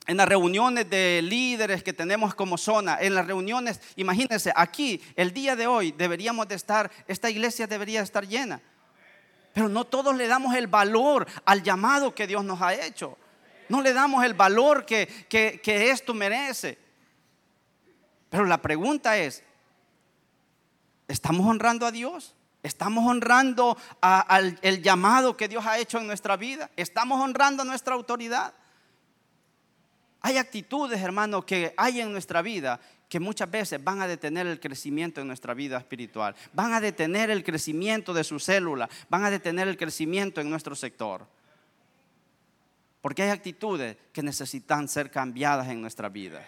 en 0.08 0.16
las 0.16 0.28
reuniones 0.28 0.90
de 0.90 1.22
líderes 1.22 1.84
que 1.84 1.92
tenemos 1.92 2.34
como 2.34 2.58
zona, 2.58 2.98
en 3.02 3.14
las 3.14 3.28
reuniones, 3.28 3.82
imagínense, 3.98 4.54
aquí, 4.56 5.02
el 5.18 5.34
día 5.34 5.58
de 5.58 5.68
hoy, 5.68 5.92
deberíamos 5.92 6.48
de 6.48 6.56
estar, 6.56 6.90
esta 7.08 7.30
iglesia 7.30 7.68
debería 7.68 8.02
estar 8.02 8.26
llena. 8.26 8.62
Pero 9.54 9.68
no 9.68 9.84
todos 9.84 10.16
le 10.16 10.28
damos 10.28 10.56
el 10.56 10.68
valor 10.68 11.28
al 11.44 11.62
llamado 11.62 12.16
que 12.16 12.26
Dios 12.26 12.46
nos 12.46 12.62
ha 12.62 12.74
hecho. 12.74 13.18
No 13.68 13.82
le 13.82 13.92
damos 13.92 14.24
el 14.24 14.34
valor 14.34 14.86
que, 14.86 15.08
que, 15.28 15.92
esto 15.92 16.14
merece. 16.14 16.78
Pero 18.30 18.46
la 18.46 18.62
pregunta 18.62 19.18
es, 19.18 19.44
¿estamos 21.10 21.46
honrando 21.46 21.86
a 21.86 21.92
Dios? 21.92 22.34
¿Estamos 22.64 23.06
honrando 23.10 23.78
al 24.00 24.58
el 24.62 24.82
llamado 24.82 25.36
que 25.36 25.50
Dios 25.50 25.66
ha 25.66 25.80
hecho 25.80 25.98
en 25.98 26.08
nuestra 26.08 26.38
vida? 26.38 26.70
¿Estamos 26.78 27.22
honrando 27.22 27.64
a 27.64 27.66
nuestra 27.66 27.94
autoridad? 27.94 28.54
Hay 30.22 30.38
actitudes, 30.38 31.02
hermano, 31.02 31.46
que 31.46 31.74
hay 31.78 32.02
en 32.02 32.12
nuestra 32.12 32.42
vida 32.42 32.80
que 33.08 33.20
muchas 33.20 33.50
veces 33.50 33.84
van 33.84 34.02
a 34.02 34.08
detener 34.08 34.48
el 34.48 34.60
crecimiento 34.60 35.22
en 35.22 35.28
nuestra 35.28 35.54
vida 35.54 35.78
espiritual, 35.78 36.36
van 36.54 36.74
a 36.74 36.82
detener 36.82 37.30
el 37.30 37.44
crecimiento 37.44 38.14
de 38.14 38.24
su 38.24 38.40
célula, 38.40 38.90
van 39.10 39.24
a 39.24 39.32
detener 39.32 39.68
el 39.68 39.78
crecimiento 39.78 40.42
en 40.42 40.50
nuestro 40.50 40.76
sector. 40.76 41.26
Porque 43.02 43.24
hay 43.24 43.30
actitudes 43.30 43.96
que 44.12 44.24
necesitan 44.24 44.88
ser 44.90 45.10
cambiadas 45.10 45.70
en 45.70 45.82
nuestra 45.82 46.10
vida. 46.10 46.46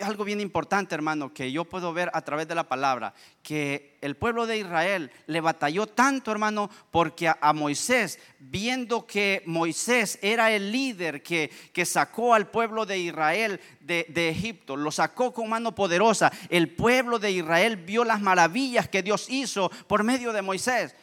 Algo 0.00 0.24
bien 0.24 0.40
importante, 0.40 0.94
hermano, 0.94 1.32
que 1.32 1.52
yo 1.52 1.64
puedo 1.64 1.92
ver 1.92 2.10
a 2.14 2.22
través 2.22 2.48
de 2.48 2.54
la 2.54 2.68
palabra, 2.68 3.14
que 3.42 3.98
el 4.00 4.16
pueblo 4.16 4.46
de 4.46 4.58
Israel 4.58 5.10
le 5.26 5.40
batalló 5.40 5.86
tanto, 5.86 6.32
hermano, 6.32 6.70
porque 6.90 7.28
a, 7.28 7.52
Moisés, 7.52 8.18
viendo 8.38 9.06
que 9.06 9.42
Moisés 9.46 10.18
era 10.22 10.50
el 10.50 10.72
líder 10.72 11.22
que, 11.22 11.50
que 11.72 11.84
sacó 11.84 12.34
al 12.34 12.48
pueblo 12.48 12.86
de 12.86 12.98
Israel 12.98 13.60
de, 13.80 14.06
de, 14.08 14.28
Egipto, 14.28 14.76
lo 14.76 14.90
sacó 14.90 15.32
con 15.32 15.48
mano 15.48 15.74
poderosa, 15.74 16.32
el 16.48 16.70
pueblo 16.70 17.18
de 17.18 17.30
Israel 17.30 17.76
vio 17.76 18.04
las 18.04 18.20
maravillas 18.20 18.88
que 18.88 19.02
Dios 19.02 19.28
hizo 19.28 19.70
por 19.86 20.04
medio 20.04 20.32
de 20.32 20.42
Moisés. 20.42 20.94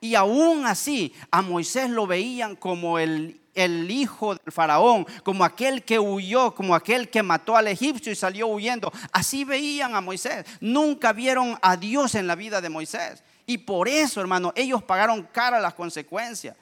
Y 0.00 0.16
aún 0.16 0.66
así, 0.66 1.14
a 1.30 1.42
Moisés 1.42 1.88
lo 1.88 2.08
veían 2.08 2.56
como 2.56 2.98
el 2.98 3.41
el 3.54 3.90
hijo 3.90 4.34
del 4.34 4.52
faraón, 4.52 5.06
como 5.22 5.44
aquel 5.44 5.84
que 5.84 5.98
huyó, 5.98 6.54
como 6.54 6.74
aquel 6.74 7.10
que 7.10 7.22
mató 7.22 7.56
al 7.56 7.68
egipcio 7.68 8.12
y 8.12 8.16
salió 8.16 8.46
huyendo. 8.48 8.92
Así 9.12 9.44
veían 9.44 9.94
a 9.94 10.00
Moisés. 10.00 10.44
Nunca 10.60 11.12
vieron 11.12 11.58
a 11.62 11.76
Dios 11.76 12.14
en 12.14 12.26
la 12.26 12.34
vida 12.34 12.60
de 12.60 12.68
Moisés. 12.68 13.22
Y 13.46 13.58
por 13.58 13.88
eso, 13.88 14.20
hermano, 14.20 14.52
ellos 14.54 14.82
pagaron 14.82 15.22
cara 15.32 15.60
las 15.60 15.74
consecuencias. 15.74 16.56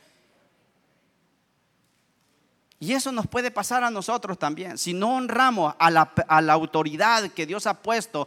Y 2.82 2.94
eso 2.94 3.12
nos 3.12 3.26
puede 3.26 3.50
pasar 3.50 3.84
a 3.84 3.90
nosotros 3.90 4.38
también. 4.38 4.78
Si 4.78 4.94
no 4.94 5.16
honramos 5.16 5.74
a 5.78 5.90
la, 5.90 6.12
a 6.26 6.40
la 6.40 6.54
autoridad 6.54 7.30
que 7.30 7.44
Dios 7.44 7.66
ha 7.66 7.82
puesto 7.82 8.26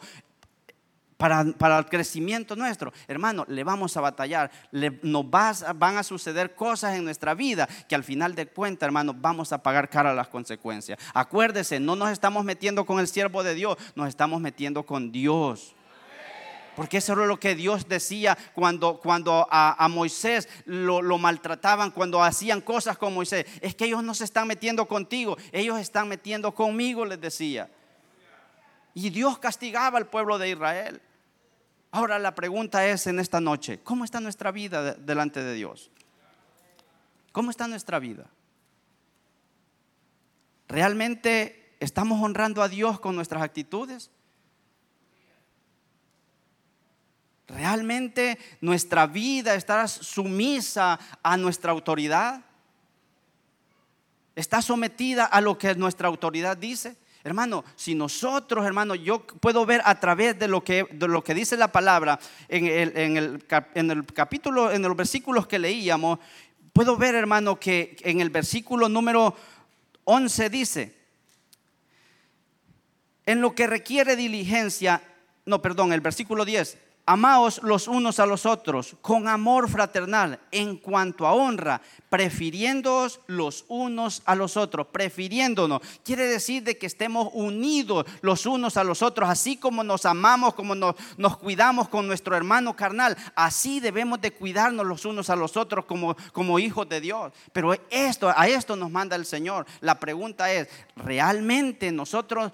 para, 1.58 1.78
el 1.78 1.86
crecimiento 1.86 2.54
nuestro. 2.54 2.92
Hermano, 3.08 3.46
le 3.48 3.64
vamos 3.64 3.96
a 3.96 4.02
batallar, 4.02 4.52
nos 5.02 5.30
van 5.30 5.98
a 5.98 6.04
suceder 6.04 6.54
cosas 6.54 6.96
en 6.96 7.06
nuestra 7.06 7.34
vida 7.34 7.66
que 7.88 7.96
al 7.96 8.04
final 8.04 8.36
de 8.36 8.48
cuentas, 8.48 8.88
hermano, 8.88 9.14
vamos 9.14 9.54
a 9.54 9.64
pagar 9.64 9.90
cara 9.90 10.14
las 10.14 10.28
consecuencias. 10.28 11.00
Acuérdese, 11.14 11.80
no 11.80 11.96
nos 11.96 12.10
estamos 12.10 12.44
metiendo 12.44 12.86
con 12.86 13.00
el 13.00 13.08
siervo 13.08 13.42
de 13.42 13.56
Dios, 13.56 13.78
nos 13.96 14.10
estamos 14.10 14.42
metiendo 14.42 14.86
con 14.86 15.14
Dios. 15.14 15.76
Porque 16.76 16.98
eso 16.98 17.14
era 17.14 17.26
lo 17.26 17.40
que 17.40 17.56
Dios 17.56 17.88
decía 17.88 18.38
cuando, 18.54 18.98
cuando 18.98 19.48
a, 19.50 19.88
Moisés 19.90 20.50
lo, 20.66 21.02
lo, 21.02 21.18
maltrataban, 21.20 21.92
cuando 21.92 22.22
hacían 22.22 22.60
cosas 22.60 22.98
con 22.98 23.14
Moisés. 23.14 23.46
Es 23.62 23.76
que 23.76 23.86
ellos 23.86 24.04
no 24.04 24.14
se 24.14 24.26
están 24.26 24.46
metiendo 24.46 24.90
contigo, 24.90 25.38
ellos 25.54 25.80
están 25.80 26.10
metiendo 26.10 26.54
conmigo, 26.54 27.06
les 27.06 27.22
decía. 27.22 27.70
Y 28.94 29.10
Dios 29.10 29.40
castigaba 29.40 29.98
al 29.98 30.08
pueblo 30.08 30.38
de 30.38 30.50
Israel. 30.50 31.02
Ahora 31.96 32.18
la 32.18 32.34
pregunta 32.34 32.88
es 32.88 33.06
en 33.06 33.20
esta 33.20 33.40
noche, 33.40 33.80
¿cómo 33.84 34.04
está 34.04 34.20
nuestra 34.20 34.52
vida 34.52 34.96
delante 34.96 35.44
de 35.44 35.54
Dios? 35.54 35.92
¿Cómo 37.32 37.52
está 37.52 37.68
nuestra 37.68 38.00
vida? 38.00 38.26
¿Realmente 40.68 41.76
estamos 41.80 42.20
honrando 42.20 42.64
a 42.64 42.68
Dios 42.68 43.00
con 43.00 43.16
nuestras 43.16 43.44
actitudes? 43.44 44.10
¿Realmente 47.46 48.40
nuestra 48.60 49.06
vida 49.06 49.54
está 49.54 49.88
sumisa 49.88 51.00
a 51.22 51.38
nuestra 51.38 51.74
autoridad? 51.74 52.42
¿Está 54.36 54.64
sometida 54.64 55.26
a 55.26 55.42
lo 55.42 55.60
que 55.60 55.76
nuestra 55.76 56.08
autoridad 56.08 56.58
dice? 56.58 56.98
Hermano, 57.26 57.64
si 57.78 57.96
nosotros, 57.96 58.66
hermano, 58.66 58.96
yo 58.96 59.26
puedo 59.26 59.66
ver 59.66 59.82
a 59.86 59.98
través 60.00 60.38
de 60.38 60.50
lo 60.50 60.62
que, 60.62 60.86
lo 61.00 61.24
que 61.24 61.34
dice 61.34 61.56
la 61.56 61.72
palabra 61.72 62.20
en 62.50 62.68
el, 62.68 62.98
en, 62.98 63.18
el, 63.18 63.46
en 63.76 63.92
el 63.92 64.06
capítulo, 64.08 64.72
en 64.72 64.82
los 64.82 64.96
versículos 64.96 65.48
que 65.48 65.58
leíamos, 65.58 66.20
puedo 66.74 66.98
ver, 66.98 67.16
hermano, 67.16 67.58
que 67.58 67.96
en 68.02 68.20
el 68.20 68.30
versículo 68.30 68.90
número 68.90 69.36
11 70.04 70.50
dice, 70.50 70.96
en 73.26 73.40
lo 73.40 73.56
que 73.56 73.68
requiere 73.68 74.18
diligencia, 74.18 75.02
no, 75.46 75.62
perdón, 75.62 75.94
el 75.94 76.02
versículo 76.02 76.44
10, 76.44 76.78
Amaos 77.06 77.62
los 77.64 77.90
unos 77.90 78.22
a 78.22 78.26
los 78.26 78.46
otros 78.46 78.96
con 79.02 79.28
amor 79.28 79.70
fraternal 79.70 80.40
en 80.52 80.78
cuanto 80.78 81.28
a 81.28 81.34
honra, 81.34 81.82
prefiriéndoos 82.10 83.20
los 83.28 83.66
unos 83.68 84.22
a 84.24 84.36
los 84.36 84.56
otros, 84.56 84.88
prefiriéndonos. 84.88 85.82
Quiere 86.06 86.26
decir 86.28 86.64
de 86.64 86.78
que 86.78 86.86
estemos 86.86 87.28
unidos 87.34 88.06
los 88.22 88.46
unos 88.46 88.78
a 88.78 88.86
los 88.86 89.02
otros, 89.02 89.30
así 89.30 89.58
como 89.58 89.84
nos 89.84 90.06
amamos, 90.06 90.54
como 90.54 90.76
nos, 90.76 90.96
cuidamos 91.40 91.90
con 91.90 92.08
nuestro 92.08 92.38
hermano 92.38 92.74
carnal, 92.78 93.18
así 93.36 93.82
debemos 93.82 94.22
de 94.22 94.32
cuidarnos 94.32 94.86
los 94.86 95.04
unos 95.04 95.30
a 95.30 95.36
los 95.36 95.58
otros 95.58 95.84
como, 95.84 96.60
hijos 96.60 96.88
de 96.88 97.02
Dios. 97.02 97.34
Pero 97.52 97.74
esto, 97.90 98.32
a 98.34 98.48
esto 98.48 98.78
nos 98.78 98.90
manda 98.90 99.18
el 99.18 99.26
Señor. 99.26 99.66
La 99.82 100.00
pregunta 100.00 100.54
es, 100.54 100.70
¿realmente 100.96 101.92
nosotros 101.92 102.54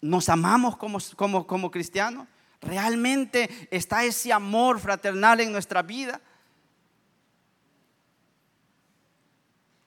nos 0.00 0.28
amamos 0.28 0.76
como 0.76 1.70
cristianos? 1.70 2.26
¿Realmente 2.60 3.68
está 3.70 4.04
ese 4.04 4.32
amor 4.32 4.80
fraternal 4.80 5.40
en 5.40 5.52
nuestra 5.52 5.82
vida? 5.82 6.20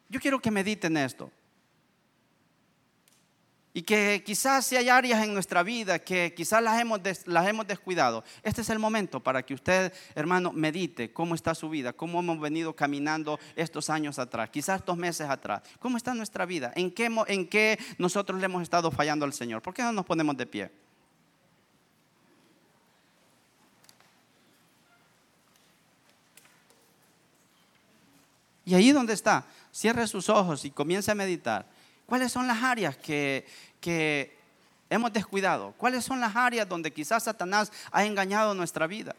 Yo 0.09 0.19
quiero 0.19 0.39
que 0.39 0.51
mediten 0.51 0.97
esto. 0.97 1.31
Y 3.75 3.81
que 3.81 4.21
quizás 4.23 4.67
si 4.67 4.75
hay 4.75 4.87
áreas 4.87 5.23
en 5.23 5.33
nuestra 5.33 5.63
vida 5.63 5.97
que 5.97 6.35
quizás 6.35 6.61
las 6.61 6.79
hemos, 6.79 6.99
las 7.25 7.47
hemos 7.47 7.65
descuidado, 7.65 8.23
este 8.43 8.61
es 8.61 8.69
el 8.69 8.77
momento 8.77 9.19
para 9.19 9.43
que 9.43 9.55
usted, 9.55 9.91
hermano, 10.13 10.51
medite 10.51 11.11
cómo 11.11 11.33
está 11.33 11.55
su 11.55 11.69
vida, 11.69 11.91
cómo 11.93 12.19
hemos 12.19 12.39
venido 12.39 12.75
caminando 12.75 13.39
estos 13.55 13.89
años 13.89 14.19
atrás, 14.19 14.51
quizás 14.51 14.81
estos 14.81 14.95
meses 14.95 15.27
atrás, 15.27 15.63
cómo 15.79 15.97
está 15.97 16.13
nuestra 16.13 16.45
vida, 16.45 16.71
en 16.75 16.91
qué, 16.91 17.09
en 17.27 17.47
qué 17.47 17.79
nosotros 17.97 18.39
le 18.39 18.45
hemos 18.45 18.61
estado 18.61 18.91
fallando 18.91 19.25
al 19.25 19.33
Señor. 19.33 19.63
¿Por 19.63 19.73
qué 19.73 19.81
no 19.81 19.91
nos 19.91 20.05
ponemos 20.05 20.37
de 20.37 20.45
pie? 20.45 20.82
Y 28.65 28.75
ahí 28.75 28.91
donde 28.91 29.13
está, 29.13 29.45
cierre 29.71 30.07
sus 30.07 30.29
ojos 30.29 30.63
y 30.65 30.71
comience 30.71 31.11
a 31.11 31.15
meditar. 31.15 31.65
¿Cuáles 32.05 32.31
son 32.31 32.47
las 32.47 32.61
áreas 32.63 32.95
que, 32.95 33.45
que 33.81 34.37
hemos 34.89 35.11
descuidado? 35.11 35.73
¿Cuáles 35.77 36.05
son 36.05 36.19
las 36.19 36.35
áreas 36.35 36.67
donde 36.67 36.91
quizás 36.91 37.23
Satanás 37.23 37.71
ha 37.91 38.05
engañado 38.05 38.53
nuestra 38.53 38.87
vida? 38.87 39.15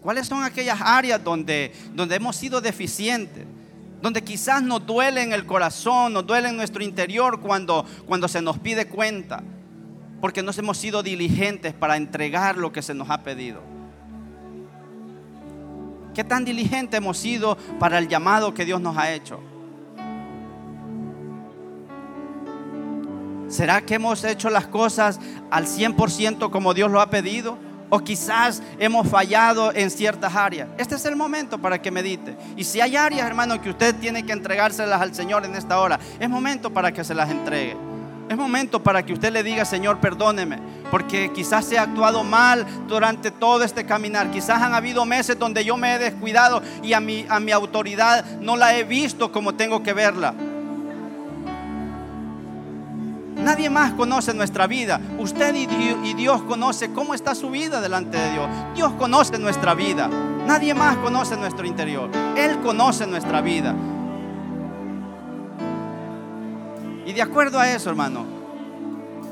¿Cuáles 0.00 0.26
son 0.26 0.42
aquellas 0.42 0.80
áreas 0.80 1.22
donde, 1.22 1.72
donde 1.94 2.16
hemos 2.16 2.34
sido 2.34 2.60
deficientes? 2.60 3.46
Donde 4.00 4.22
quizás 4.22 4.60
nos 4.60 4.84
duele 4.84 5.22
en 5.22 5.32
el 5.32 5.46
corazón, 5.46 6.12
nos 6.12 6.26
duele 6.26 6.48
en 6.48 6.56
nuestro 6.56 6.82
interior 6.82 7.40
cuando, 7.40 7.86
cuando 8.04 8.26
se 8.26 8.42
nos 8.42 8.58
pide 8.58 8.88
cuenta 8.88 9.44
porque 10.22 10.40
no 10.40 10.52
hemos 10.56 10.78
sido 10.78 11.02
diligentes 11.02 11.74
para 11.74 11.96
entregar 11.96 12.56
lo 12.56 12.70
que 12.70 12.80
se 12.80 12.94
nos 12.94 13.10
ha 13.10 13.24
pedido. 13.24 13.60
¿Qué 16.14 16.22
tan 16.22 16.44
diligentes 16.44 16.96
hemos 16.96 17.18
sido 17.18 17.58
para 17.80 17.98
el 17.98 18.06
llamado 18.06 18.54
que 18.54 18.64
Dios 18.64 18.80
nos 18.80 18.96
ha 18.96 19.12
hecho? 19.12 19.40
¿Será 23.48 23.80
que 23.80 23.96
hemos 23.96 24.22
hecho 24.22 24.48
las 24.48 24.68
cosas 24.68 25.18
al 25.50 25.66
100% 25.66 26.50
como 26.50 26.72
Dios 26.72 26.88
lo 26.88 27.00
ha 27.00 27.10
pedido? 27.10 27.58
O 27.90 27.98
quizás 27.98 28.62
hemos 28.78 29.08
fallado 29.08 29.74
en 29.74 29.90
ciertas 29.90 30.36
áreas. 30.36 30.68
Este 30.78 30.94
es 30.94 31.04
el 31.04 31.16
momento 31.16 31.58
para 31.58 31.82
que 31.82 31.90
medite. 31.90 32.36
Y 32.56 32.62
si 32.62 32.80
hay 32.80 32.94
áreas, 32.94 33.26
hermano, 33.26 33.60
que 33.60 33.70
usted 33.70 33.92
tiene 33.96 34.24
que 34.24 34.30
entregárselas 34.30 35.00
al 35.00 35.16
Señor 35.16 35.44
en 35.44 35.56
esta 35.56 35.80
hora, 35.80 35.98
es 36.20 36.30
momento 36.30 36.72
para 36.72 36.92
que 36.92 37.02
se 37.02 37.12
las 37.12 37.28
entregue. 37.28 37.91
Es 38.28 38.36
momento 38.36 38.82
para 38.82 39.04
que 39.04 39.12
usted 39.12 39.32
le 39.32 39.42
diga, 39.42 39.64
Señor, 39.64 39.98
perdóneme, 39.98 40.58
porque 40.90 41.32
quizás 41.32 41.70
he 41.72 41.78
actuado 41.78 42.24
mal 42.24 42.66
durante 42.88 43.30
todo 43.30 43.62
este 43.62 43.84
caminar. 43.84 44.30
Quizás 44.30 44.62
han 44.62 44.74
habido 44.74 45.04
meses 45.04 45.38
donde 45.38 45.64
yo 45.64 45.76
me 45.76 45.94
he 45.94 45.98
descuidado 45.98 46.62
y 46.82 46.92
a 46.94 47.00
mi, 47.00 47.26
a 47.28 47.40
mi 47.40 47.52
autoridad 47.52 48.24
no 48.40 48.56
la 48.56 48.76
he 48.76 48.84
visto 48.84 49.30
como 49.32 49.54
tengo 49.54 49.82
que 49.82 49.92
verla. 49.92 50.34
Nadie 53.36 53.68
más 53.70 53.92
conoce 53.94 54.32
nuestra 54.32 54.66
vida. 54.66 55.00
Usted 55.18 55.54
y 55.54 56.14
Dios 56.14 56.42
conoce 56.42 56.92
cómo 56.92 57.12
está 57.12 57.34
su 57.34 57.50
vida 57.50 57.80
delante 57.80 58.16
de 58.16 58.30
Dios. 58.30 58.46
Dios 58.74 58.92
conoce 58.92 59.36
nuestra 59.38 59.74
vida. 59.74 60.08
Nadie 60.46 60.74
más 60.74 60.96
conoce 60.98 61.36
nuestro 61.36 61.66
interior. 61.66 62.08
Él 62.36 62.60
conoce 62.60 63.06
nuestra 63.06 63.40
vida. 63.40 63.74
De 67.12 67.20
acuerdo 67.22 67.60
a 67.60 67.70
eso, 67.70 67.90
hermano, 67.90 68.24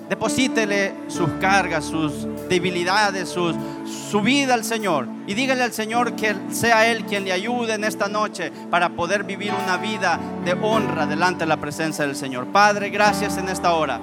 deposítele 0.09 0.95
sus 1.09 1.31
cargas, 1.41 1.85
sus 1.85 2.27
debilidades, 2.49 3.29
su 3.29 4.21
vida 4.21 4.55
al 4.55 4.65
Señor. 4.65 5.09
Y 5.27 5.35
dígale 5.35 5.63
al 5.63 5.73
Señor 5.73 6.15
que 6.15 6.35
sea 6.51 6.87
Él 6.91 7.05
quien 7.05 7.25
le 7.25 7.33
ayude 7.33 7.75
en 7.75 7.85
esta 7.85 8.09
noche 8.09 8.53
para 8.71 8.91
poder 8.91 9.25
vivir 9.25 9.53
una 9.65 9.77
vida 9.77 10.21
de 10.45 10.53
honra 10.53 11.07
delante 11.07 11.41
de 11.41 11.47
la 11.47 11.57
presencia 11.57 12.07
del 12.07 12.17
Señor. 12.17 12.49
Padre, 12.49 12.91
gracias 12.91 13.39
en 13.39 13.49
esta 13.49 13.73
hora. 13.73 14.01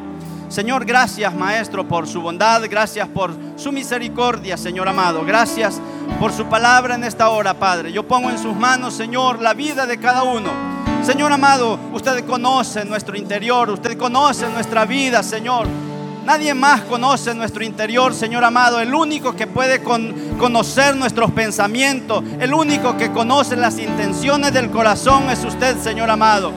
Señor, 0.50 0.86
gracias 0.86 1.36
Maestro 1.36 1.88
por 1.88 2.08
su 2.08 2.22
bondad, 2.22 2.64
gracias 2.70 3.08
por 3.10 3.34
su 3.58 3.72
misericordia, 3.72 4.56
Señor 4.56 4.88
amado. 4.88 5.26
Gracias 5.26 5.80
por 6.20 6.32
su 6.32 6.46
palabra 6.46 6.96
en 6.96 7.04
esta 7.04 7.30
hora, 7.30 7.54
Padre. 7.54 7.92
Yo 7.92 8.08
pongo 8.08 8.30
en 8.30 8.38
sus 8.38 8.56
manos, 8.56 8.94
Señor, 8.94 9.42
la 9.42 9.54
vida 9.54 9.86
de 9.86 10.00
cada 10.00 10.24
uno. 10.24 10.77
Señor 11.04 11.32
amado, 11.32 11.80
usted 11.94 12.26
conoce 12.26 12.84
nuestro 12.84 13.16
interior, 13.16 13.70
usted 13.70 13.98
conoce 13.98 14.48
nuestra 14.50 14.86
vida, 14.86 15.24
Señor. 15.24 15.68
Nadie 16.26 16.54
más 16.54 16.82
conoce 16.82 17.34
nuestro 17.34 17.64
interior, 17.64 18.14
Señor 18.14 18.44
amado. 18.44 18.82
El 18.82 18.94
único 18.94 19.34
que 19.34 19.48
puede 19.48 19.82
conocer 19.82 20.98
nuestros 20.98 21.32
pensamientos, 21.32 22.22
el 22.42 22.54
único 22.54 22.98
que 22.98 23.14
conoce 23.14 23.56
las 23.56 23.80
intenciones 23.80 24.52
del 24.52 24.70
corazón 24.70 25.30
es 25.30 25.46
usted, 25.46 25.78
Señor 25.82 26.10
amado. 26.10 26.52